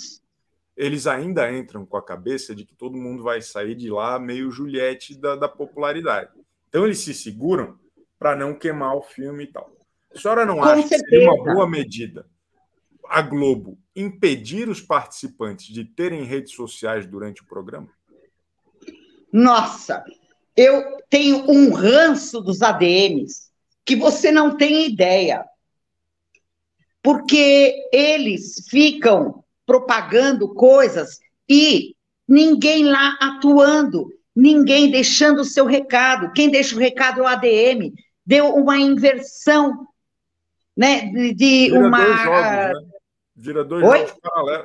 [0.75, 4.51] eles ainda entram com a cabeça de que todo mundo vai sair de lá meio
[4.51, 6.29] Juliette da, da popularidade.
[6.77, 7.75] Então eles se seguram
[8.19, 9.75] para não queimar o filme e tal.
[10.13, 11.03] A senhora não com acha certeza.
[11.05, 12.29] que seria uma boa medida
[13.09, 17.89] a Globo impedir os participantes de terem redes sociais durante o programa?
[19.33, 20.03] Nossa,
[20.55, 23.49] eu tenho um ranço dos ADMs
[23.83, 25.43] que você não tem ideia.
[27.01, 31.17] Porque eles ficam propagando coisas
[31.49, 31.95] e
[32.27, 36.31] ninguém lá atuando, ninguém deixando o seu recado.
[36.31, 37.91] Quem deixa o recado é o ADM.
[38.23, 39.87] Deu uma inversão,
[40.75, 41.07] né?
[41.07, 41.97] De, de uma.
[41.97, 42.73] Dois jogos, né?
[43.39, 44.15] Vira dois,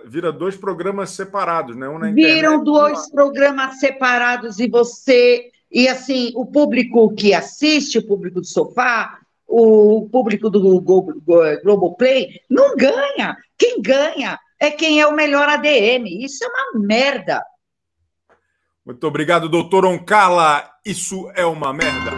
[0.06, 1.88] vira dois programas separados, né?
[1.88, 8.06] Um na Viram dois programas separados e você e assim, o público que assiste, o
[8.06, 13.36] público do sofá, o público do Globoplay, não ganha.
[13.56, 16.06] Quem ganha é quem é o melhor ADM.
[16.06, 17.42] Isso é uma merda.
[18.84, 20.70] Muito obrigado, doutor Oncala.
[20.84, 22.10] Isso é uma merda.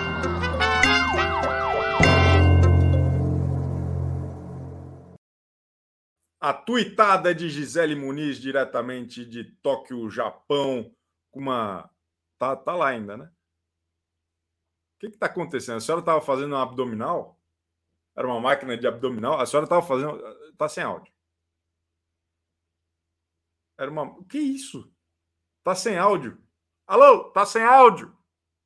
[6.41, 10.95] A tuitada de Gisele Muniz, diretamente de Tóquio, Japão,
[11.31, 11.91] com uma.
[12.39, 13.31] Tá, tá lá ainda, né?
[15.11, 15.77] que está acontecendo?
[15.77, 17.41] A senhora estava fazendo um abdominal?
[18.17, 19.41] Era uma máquina de abdominal?
[19.41, 20.25] A senhora estava fazendo.
[20.51, 21.13] Está sem áudio.
[23.79, 24.03] Era uma.
[24.03, 24.93] O que é isso?
[25.59, 26.43] Está sem áudio.
[26.87, 27.29] Alô?
[27.29, 28.17] Está sem áudio.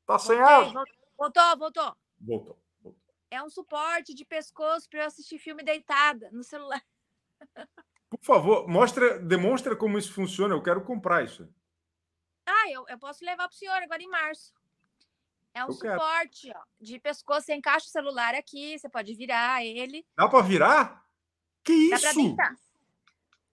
[0.00, 0.84] Está sem Voltei, áudio.
[1.16, 1.96] Voltou, voltou.
[2.20, 2.58] Voltou.
[2.82, 3.00] voltou.
[3.30, 6.82] É um suporte de pescoço para eu assistir filme deitada no celular.
[8.10, 10.54] Por favor, mostra, demonstra como isso funciona.
[10.54, 11.48] Eu quero comprar isso.
[12.46, 14.54] Ah, eu, eu posso levar para o senhor agora em março.
[15.52, 17.46] É um eu suporte ó, de pescoço.
[17.46, 20.06] Você encaixa o celular aqui, você pode virar ele.
[20.16, 21.06] Dá para virar?
[21.62, 22.02] Que isso?
[22.02, 22.56] Dá deitar.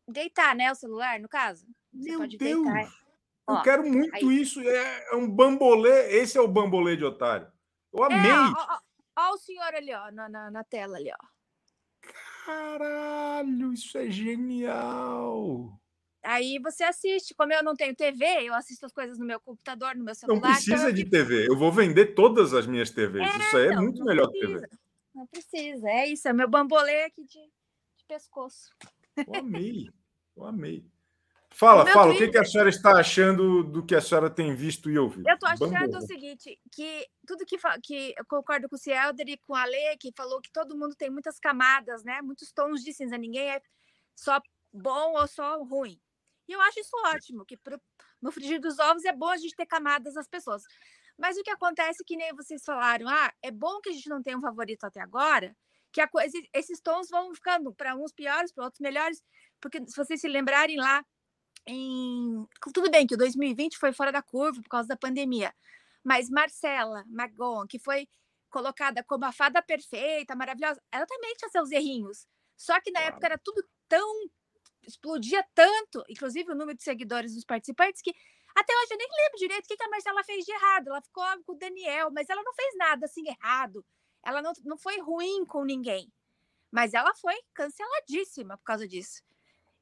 [0.08, 0.72] Deitar, né?
[0.72, 1.68] O celular, no caso.
[1.94, 2.64] Você Meu pode Deus!
[2.64, 3.05] Deitar.
[3.48, 4.42] Eu ó, quero muito aí.
[4.42, 4.60] isso.
[4.62, 6.18] É, é, um bambolê.
[6.18, 7.48] Esse é o bambolê de otário.
[7.94, 8.32] Eu é, amei.
[8.32, 8.80] É, ó, ó,
[9.18, 11.36] ó, o senhor ali, ó, na, na, na tela ali, ó.
[12.46, 15.80] Caralho, isso é genial.
[16.24, 17.36] Aí você assiste.
[17.36, 20.42] Como eu não tenho TV, eu assisto as coisas no meu computador, no meu celular.
[20.42, 21.48] Não precisa então de TV.
[21.48, 23.34] Eu vou vender todas as minhas TVs.
[23.34, 24.68] É, isso aí é muito melhor que TV.
[25.14, 25.88] Não precisa.
[25.88, 26.28] É isso.
[26.28, 28.70] É meu bambolê aqui de, de pescoço.
[29.16, 29.90] Eu amei.
[30.36, 30.86] Eu amei.
[31.56, 32.12] Fala, fala.
[32.12, 32.28] Twitter...
[32.28, 35.28] O que, que, a senhora está achando do que a senhora tem visto e ouvido?
[35.28, 39.38] Eu estou achando o seguinte, que tudo que, que eu concordo com o Cielder e
[39.38, 42.22] com a Lê, que falou que todo mundo tem muitas camadas, né?
[42.22, 43.18] Muitos tons de cinza.
[43.18, 43.62] Ninguém é
[44.14, 44.42] só
[44.74, 45.98] bom ou só ruim.
[46.46, 47.82] E eu acho isso ótimo, que pro,
[48.22, 50.62] no frigir dos ovos é bom a gente ter camadas nas pessoas.
[51.18, 54.10] Mas o que acontece é que nem vocês falaram, ah, é bom que a gente
[54.10, 55.56] não tenha um favorito até agora,
[55.94, 59.24] que a coisa, esses tons vão ficando para uns piores, para outros melhores,
[59.62, 61.02] porque se vocês se lembrarem lá
[61.68, 62.48] em.
[62.74, 65.54] Tudo bem que o 2020 foi fora da curva por causa da pandemia,
[66.04, 68.08] mas Marcela Magon, que foi
[68.50, 72.28] colocada como a fada perfeita, maravilhosa, ela também tinha seus errinhos.
[72.56, 73.14] Só que na claro.
[73.14, 74.30] época era tudo tão.
[74.84, 78.14] explodia tanto, inclusive o número de seguidores dos participantes, que
[78.56, 80.88] até hoje eu nem lembro direito o que, que a Marcela fez de errado.
[80.88, 83.86] Ela ficou com o Daniel, mas ela não fez nada assim errado.
[84.24, 86.10] Ela não, não foi ruim com ninguém.
[86.72, 89.22] Mas ela foi canceladíssima por causa disso.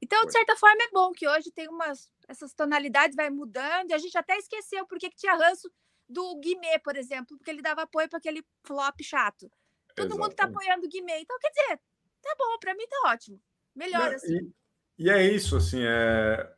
[0.04, 2.12] Então, de certa forma, é bom que hoje tem umas.
[2.28, 5.72] Essas tonalidades vai mudando, e a gente até esqueceu porque que tinha ranço
[6.10, 9.50] do Guimê, por exemplo, porque ele dava apoio para aquele flop chato.
[9.96, 10.20] Todo Exatamente.
[10.20, 11.20] mundo tá apoiando o Guimê.
[11.20, 11.80] Então, quer dizer,
[12.22, 13.40] tá bom, para mim tá ótimo.
[13.74, 14.54] Melhor Não, assim.
[14.98, 16.54] E, e, é isso, assim, é...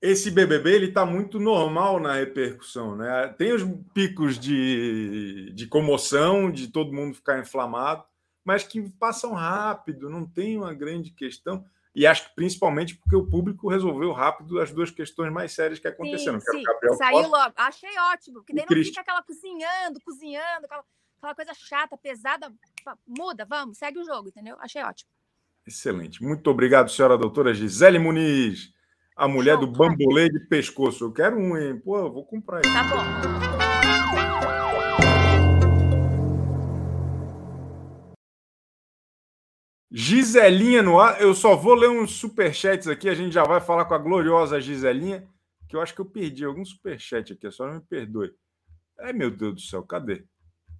[0.00, 3.28] esse BBB ele tá muito normal na repercussão, né?
[3.36, 3.62] Tem os
[3.92, 8.04] picos de, de comoção, de todo mundo ficar inflamado,
[8.42, 11.64] mas que passam rápido, não tem uma grande questão.
[11.94, 15.86] E acho que principalmente porque o público resolveu rápido as duas questões mais sérias que
[15.86, 16.40] aconteceram.
[16.40, 16.62] Sim, sim.
[16.96, 17.54] Saiu Costa, logo.
[17.56, 18.90] Achei ótimo, porque daí não Cristo.
[18.90, 20.84] fica aquela cozinhando, cozinhando, aquela,
[21.18, 22.52] aquela coisa chata, pesada.
[23.06, 24.56] Muda, vamos, segue o jogo, entendeu?
[24.58, 25.08] Achei ótimo.
[25.64, 26.22] Excelente.
[26.22, 28.72] Muito obrigado, senhora doutora Gisele Muniz,
[29.16, 31.04] a mulher Show, do bambolê de pescoço.
[31.04, 31.80] Eu quero um, hein?
[31.80, 32.74] Pô, eu vou comprar isso.
[32.74, 33.73] Tá bom.
[39.96, 41.20] Giselinha no ar.
[41.20, 43.08] Eu só vou ler uns superchats aqui.
[43.08, 45.24] A gente já vai falar com a gloriosa Giselinha,
[45.68, 47.48] que eu acho que eu perdi algum superchat aqui.
[47.52, 48.32] Só me perdoe.
[48.98, 50.24] Ai, meu Deus do céu, cadê?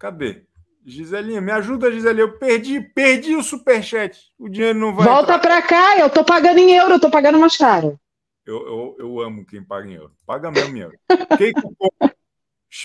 [0.01, 0.43] Cadê?
[0.85, 2.25] Giselinha, me ajuda, Giselinha.
[2.25, 4.33] Eu perdi, perdi o superchat.
[4.37, 5.07] O dinheiro não vai.
[5.07, 7.97] Volta para cá, eu tô pagando em euro, eu tô pagando mais caro.
[8.45, 10.13] Eu, eu, eu amo quem paga em euro.
[10.27, 10.99] Paga mesmo em euro.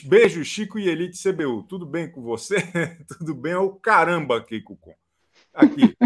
[0.06, 1.64] Beijo, Chico e Elite CBU.
[1.64, 2.58] Tudo bem com você?
[3.18, 3.54] Tudo bem?
[3.54, 4.78] É o caramba, Keiko.
[5.52, 5.98] Aqui.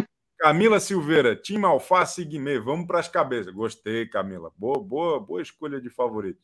[0.43, 3.53] Camila Silveira, time Alface e Guimê, vamos para as cabeças.
[3.53, 4.51] Gostei, Camila.
[4.57, 6.41] Boa, boa, boa escolha de favorito.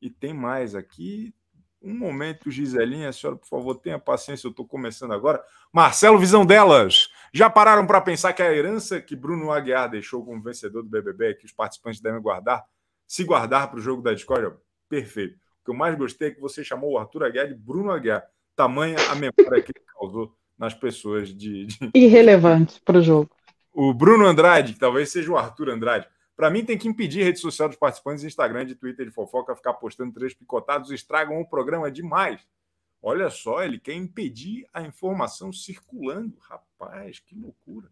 [0.00, 1.34] E tem mais aqui.
[1.82, 5.44] Um momento, Giselinha, senhora, por favor, tenha paciência, eu estou começando agora.
[5.70, 7.10] Marcelo Visão delas.
[7.34, 11.34] Já pararam para pensar que a herança que Bruno Aguiar deixou como vencedor do BBB,
[11.34, 12.64] que os participantes devem guardar,
[13.06, 14.56] se guardar para o jogo da discórdia?
[14.88, 15.34] Perfeito.
[15.34, 18.24] O que eu mais gostei é que você chamou o Arthur Aguiar de Bruno Aguiar.
[18.56, 20.34] Tamanha a memória que ele causou
[20.64, 21.66] nas pessoas de.
[21.66, 21.90] de...
[21.94, 23.30] Irrelevante para o jogo.
[23.72, 26.08] O Bruno Andrade, que talvez seja o Arthur Andrade.
[26.36, 29.54] Para mim, tem que impedir a rede social dos participantes, Instagram, de Twitter, de fofoca,
[29.54, 32.40] ficar postando três picotados, estragam o programa demais.
[33.00, 36.36] Olha só, ele quer impedir a informação circulando.
[36.40, 37.88] Rapaz, que loucura.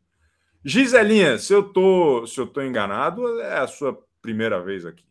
[0.64, 5.04] Giselinha, se eu tô, se eu tô enganado, é a sua primeira vez aqui.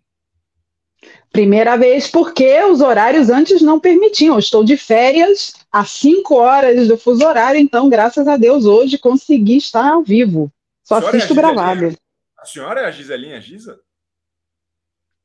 [1.31, 4.35] Primeira vez porque os horários antes não permitiam.
[4.35, 8.97] Eu estou de férias às 5 horas do fuso horário, então, graças a Deus, hoje
[8.97, 10.51] consegui estar ao vivo.
[10.83, 11.95] Só assisto é gravado.
[12.37, 13.79] A senhora é a Giselinha Giza?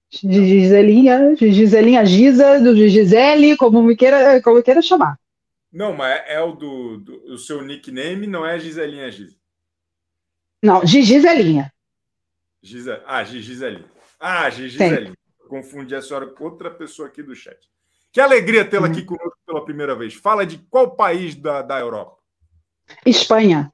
[0.08, 5.18] Giselinha, Giselinha Giza, do Gisele, como me queira, como queira chamar.
[5.72, 9.36] Não, mas é o do, do o seu nickname, não é Giselinha Giza.
[10.62, 11.72] Não, Giselinha.
[12.62, 13.84] Giza, ah, Giselinha.
[14.20, 15.16] Ah, Giselinha
[15.46, 17.58] confundi a senhora com outra pessoa aqui do chat.
[18.12, 19.06] Que alegria tê-la aqui uhum.
[19.06, 20.14] conosco pela primeira vez.
[20.14, 22.16] Fala de qual país da, da Europa?
[23.04, 23.72] Espanha.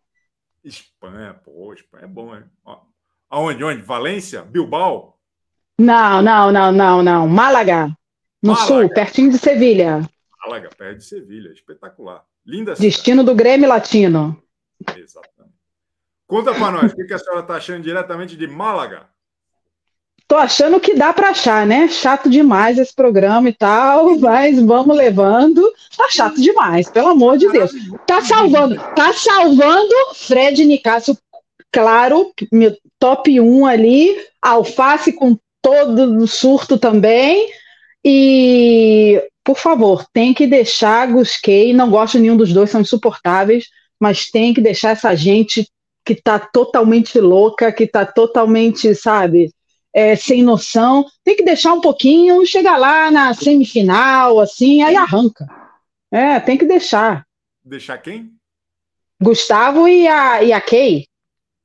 [0.64, 2.44] Espanha, pô, Espanha é bom, hein?
[3.28, 3.64] Aonde?
[3.64, 3.82] Onde?
[3.82, 4.42] Valência?
[4.42, 5.18] Bilbao?
[5.78, 7.28] Não, não, não, não, não.
[7.28, 7.88] Málaga.
[8.42, 8.66] No Málaga.
[8.66, 10.08] sul, pertinho de Sevilha.
[10.44, 11.52] Málaga, perto de Sevilha.
[11.52, 12.24] Espetacular.
[12.44, 12.94] Linda cidade.
[12.94, 14.42] Destino do Grêmio Latino.
[14.96, 15.56] Exatamente.
[16.26, 19.08] Conta para nós, o que a senhora está achando diretamente de Málaga?
[20.26, 21.88] Tô achando que dá para achar, né?
[21.88, 25.62] Chato demais esse programa e tal, mas vamos levando.
[25.96, 27.70] Tá chato demais, pelo amor de Deus.
[28.06, 31.16] Tá salvando, tá salvando Fred Nicásio,
[31.70, 37.48] claro, meu top 1 ali, alface com todo o surto também.
[38.04, 43.68] E, por favor, tem que deixar Gusquei, não gosto nenhum dos dois, são insuportáveis,
[44.00, 45.68] mas tem que deixar essa gente
[46.04, 49.50] que tá totalmente louca, que tá totalmente, sabe,
[49.94, 55.46] é, sem noção, tem que deixar um pouquinho, chegar lá na semifinal, assim, aí arranca.
[56.10, 57.26] É, tem que deixar.
[57.64, 58.32] Deixar quem?
[59.20, 61.06] Gustavo e a, e a Kay.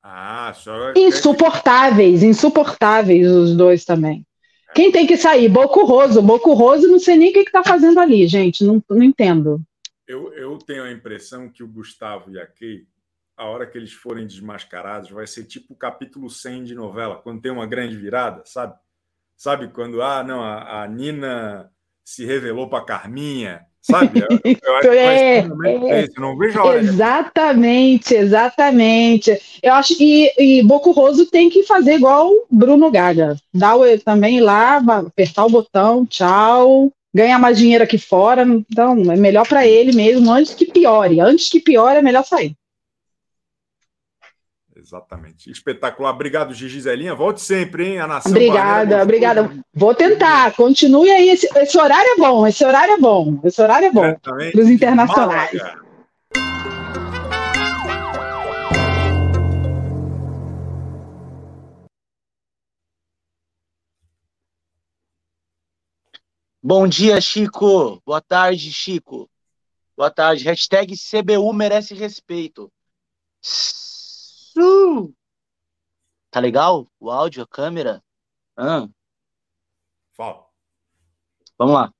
[0.02, 0.92] Ah, só...
[0.96, 4.24] Insuportáveis, insuportáveis os dois também.
[4.74, 5.48] Quem tem que sair?
[5.48, 6.22] Boco Roso.
[6.22, 8.64] Boco Roso, não sei nem o que está fazendo ali, gente.
[8.64, 9.60] Não, não entendo.
[10.06, 12.86] Eu, eu tenho a impressão que o Gustavo e a Kay
[13.38, 17.40] a hora que eles forem desmascarados, vai ser tipo o capítulo 100 de novela, quando
[17.40, 18.74] tem uma grande virada, sabe?
[19.36, 21.70] Sabe quando, ah, não, a, a Nina
[22.04, 24.20] se revelou para Carminha, Sabe?
[24.20, 26.06] Eu, eu acho que É, é.
[26.18, 26.78] não vejo a hora.
[26.78, 29.38] Exatamente, exatamente.
[29.62, 33.36] Eu acho e, e Boco Roso tem que fazer igual o Bruno Gaga.
[33.52, 36.92] Dá o também lá, apertar o botão, tchau.
[37.14, 41.20] Ganhar mais dinheiro aqui fora, então é melhor para ele mesmo antes que piore.
[41.20, 42.54] Antes que piore, é melhor sair.
[44.88, 45.50] Exatamente.
[45.50, 46.14] Espetacular.
[46.14, 47.14] Obrigado, Gigi Zelinha.
[47.14, 47.98] Volte sempre, hein?
[47.98, 49.64] A nação Obrigada, Barreira obrigada.
[49.74, 50.54] Vou tentar.
[50.54, 51.28] Continue aí.
[51.28, 52.46] Esse, esse horário é bom.
[52.46, 53.38] Esse horário é bom.
[53.44, 54.14] Esse horário é bom.
[54.14, 55.52] Para os internacionais.
[55.52, 55.88] Málaga.
[66.62, 68.00] Bom dia, Chico.
[68.06, 69.28] Boa tarde, Chico.
[69.94, 70.44] Boa tarde.
[70.44, 72.72] Hashtag CBU merece respeito.
[76.30, 76.86] Tá legal?
[76.98, 78.02] O áudio, a câmera?
[78.56, 78.88] Ah,
[80.12, 80.46] Fala.
[81.56, 81.92] vamos lá.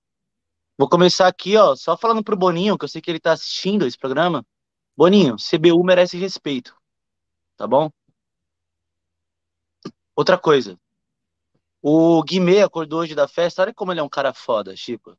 [0.77, 3.87] Vou começar aqui, ó, só falando pro Boninho, que eu sei que ele tá assistindo
[3.87, 4.45] esse programa.
[4.97, 6.77] Boninho, CBU merece respeito.
[7.57, 7.91] Tá bom?
[10.15, 10.79] Outra coisa.
[11.81, 13.63] O Guimê acordou hoje da festa.
[13.63, 15.17] Olha como ele é um cara foda, Chico.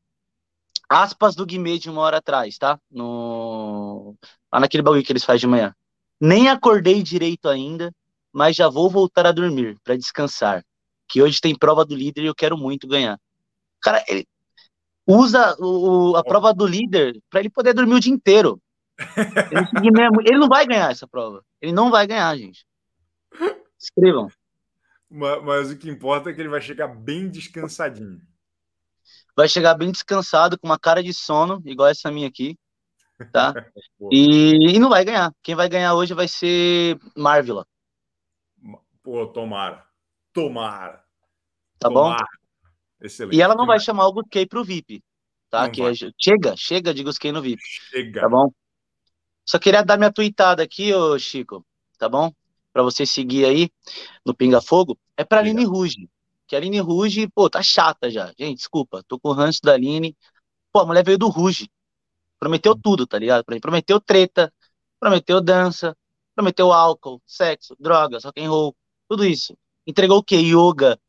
[0.90, 2.80] Aspas do Guimê de uma hora atrás, tá?
[2.90, 4.16] No...
[4.52, 5.76] Lá naquele bagulho que eles fazem de manhã.
[6.20, 7.94] Nem acordei direito ainda,
[8.32, 10.66] mas já vou voltar a dormir para descansar.
[11.08, 13.20] Que hoje tem prova do líder e eu quero muito ganhar.
[13.82, 14.28] Cara, ele
[15.08, 18.62] usa o, a prova do líder para ele poder dormir o dia inteiro.
[20.26, 21.44] Ele não vai ganhar essa prova.
[21.62, 22.66] Ele não vai ganhar, gente.
[23.80, 24.28] Escrevam.
[25.10, 28.22] Ma- Mas o que importa é que ele vai chegar bem descansadinho.
[29.36, 32.58] vai chegar bem descansado, com uma cara de sono, igual essa minha aqui,
[33.32, 33.54] tá?
[34.12, 35.32] E, e não vai ganhar.
[35.44, 37.68] Quem vai ganhar hoje vai ser Marvila,
[39.04, 39.86] Pô, tomara.
[40.34, 41.04] Tomara.
[41.80, 42.04] tá bom?
[42.04, 42.26] Tomara.
[43.02, 43.36] Excelente.
[43.38, 45.04] E ela não vai chamar o Gusquei pro VIP,
[45.50, 45.64] tá?
[45.64, 48.22] Não que é- chega, chega de Gusquei no VIP, Chega.
[48.22, 48.52] tá bom?
[49.46, 51.66] Só queria dar minha tweetada aqui, ô Chico,
[51.98, 52.32] tá bom?
[52.72, 53.70] Pra você seguir aí
[54.26, 54.98] no Pinga Fogo.
[55.18, 55.58] É pra Obrigado.
[55.58, 56.10] Aline Ruge.
[56.48, 58.28] Que a Aline Ruge, pô, tá chata já.
[58.38, 60.16] Gente, desculpa, tô com o ranço da Aline.
[60.72, 61.70] Pô, a mulher veio do Ruge.
[62.40, 63.44] Prometeu tudo, tá ligado?
[63.44, 64.54] Prometeu treta,
[65.00, 65.96] prometeu dança,
[66.34, 68.76] prometeu álcool, sexo, drogas, rock and roll,
[69.08, 69.58] tudo isso.
[69.86, 70.38] Entregou o quê?
[70.38, 71.00] Yoga,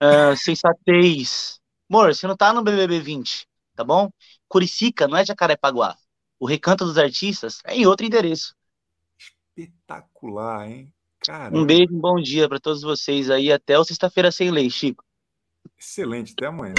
[0.00, 1.60] ah, sensatez.
[1.88, 4.10] Amor, você não tá no BBB 20, tá bom?
[4.46, 5.96] Curicica não é Jacarepaguá.
[6.38, 8.54] O Recanto dos Artistas é em outro endereço.
[9.18, 10.92] Espetacular, hein?
[11.20, 11.58] Caramba.
[11.58, 13.50] Um beijo, um bom dia pra todos vocês aí.
[13.50, 15.04] Até o Sexta-feira Sem Lei, Chico.
[15.76, 16.32] Excelente.
[16.32, 16.74] Até amanhã.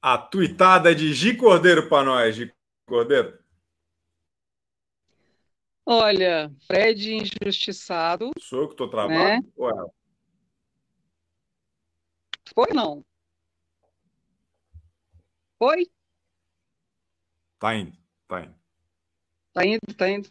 [0.00, 2.54] A tuitada de Gi Cordeiro para nós, Gi
[2.86, 3.38] Cordeiro.
[5.84, 8.30] Olha, Fred injustiçado.
[8.38, 9.18] Sou eu que estou travado?
[9.18, 9.40] Né?
[9.56, 9.90] Ou ela?
[12.54, 13.04] Foi não?
[15.58, 15.86] Foi?
[17.58, 17.96] Tá indo,
[18.28, 18.54] tá indo.
[19.52, 20.30] Tá indo, tá indo.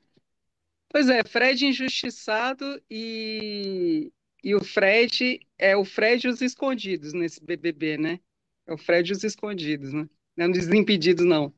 [0.89, 4.11] Pois é, Fred injustiçado e,
[4.43, 8.20] e o Fred é o Fred e os escondidos nesse BBB, né?
[8.68, 10.07] É o Fred e os escondidos, né?
[10.36, 11.53] Não é desimpedidos, não.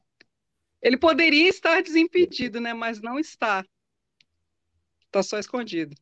[0.81, 2.73] Ele poderia estar desimpedido, né?
[2.73, 3.65] Mas não está.
[5.11, 5.95] Tá só escondido.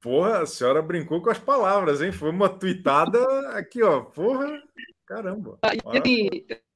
[0.00, 2.12] Porra, a senhora brincou com as palavras, hein?
[2.12, 3.18] Foi uma tuitada
[3.56, 4.02] aqui, ó.
[4.02, 4.62] Porra,
[5.06, 5.58] caramba.
[5.64, 6.28] E assim,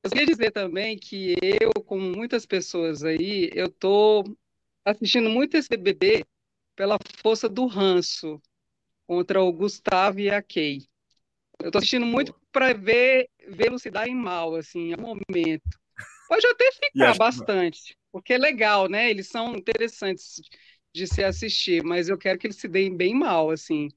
[0.02, 4.24] eu queria dizer também que eu, como muitas pessoas aí, eu tô
[4.84, 6.24] assistindo muito esse BBB
[6.76, 8.40] pela força do ranço
[9.06, 10.86] contra o Gustavo e a Kay.
[11.60, 15.78] Eu tô assistindo muito para ver vê-los se darem mal, assim, ao momento.
[16.26, 19.10] Pode até ficar acho- bastante, porque é legal, né?
[19.10, 20.40] Eles são interessantes
[20.94, 23.88] de se assistir, mas eu quero que eles se deem bem mal, assim.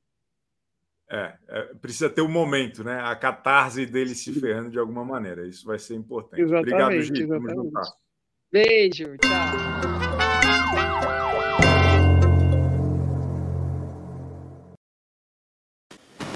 [1.09, 2.99] É, é, precisa ter um momento, né?
[2.99, 5.47] A catarse dele se ferrando de alguma maneira.
[5.47, 6.43] Isso vai ser importante.
[6.43, 7.27] Obrigado, Exatamente, Gi.
[7.27, 7.55] Tamo exatamente.
[7.55, 7.89] juntas.
[8.51, 9.79] Beijo, tchau.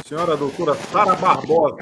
[0.06, 1.78] Senhora doutora Sara Barbosa.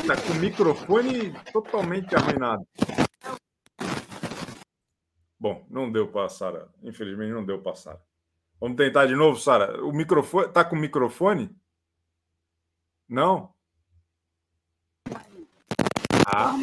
[0.00, 2.66] Está com o microfone totalmente arruinado.
[5.38, 6.68] Bom, não deu para Sara.
[6.82, 8.02] Infelizmente não deu para Sara.
[8.60, 9.84] Vamos tentar de novo, Sara.
[9.84, 11.54] O microfone tá com o microfone?
[13.08, 13.54] Não?
[16.26, 16.54] Ah.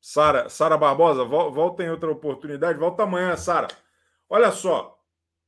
[0.00, 3.68] Sara, Sara Barbosa, vol- volta em outra oportunidade, volta amanhã, Sara.
[4.28, 4.98] Olha só,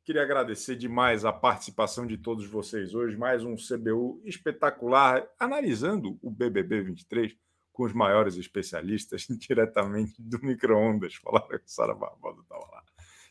[0.07, 6.31] queria agradecer demais a participação de todos vocês hoje, mais um CBU espetacular, analisando o
[6.31, 7.37] BBB 23
[7.73, 11.17] com os maiores especialistas diretamente do micro-ondas.
[11.17, 12.85] Falaram que Sara Barbosa estava lá.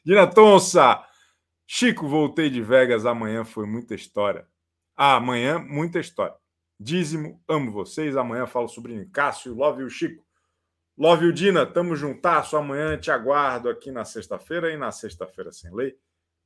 [0.04, 1.02] Dina Tonça,
[1.66, 3.06] Chico, voltei de Vegas.
[3.06, 4.46] Amanhã foi muita história.
[4.98, 6.36] Ah, amanhã, muita história.
[6.78, 8.18] Dízimo, amo vocês.
[8.18, 10.26] Amanhã falo sobre Cássio, Love o Chico.
[10.98, 12.58] Love o Dina, tamo juntasso.
[12.58, 15.98] Amanhã te aguardo aqui na sexta-feira e na sexta-feira sem lei.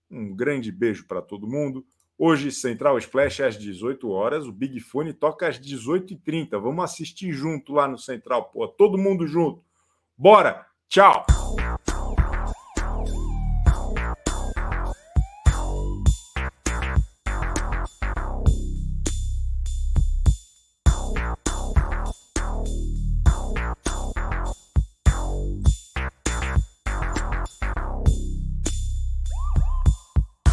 [0.10, 1.86] Um grande beijo para todo mundo.
[2.18, 4.46] Hoje, Central Splash às 18 horas.
[4.46, 6.60] O Big Fone toca às 18h30.
[6.60, 8.50] Vamos assistir junto lá no Central.
[8.52, 9.64] Pô, todo mundo junto.
[10.18, 10.66] Bora!
[10.90, 11.26] Tchau!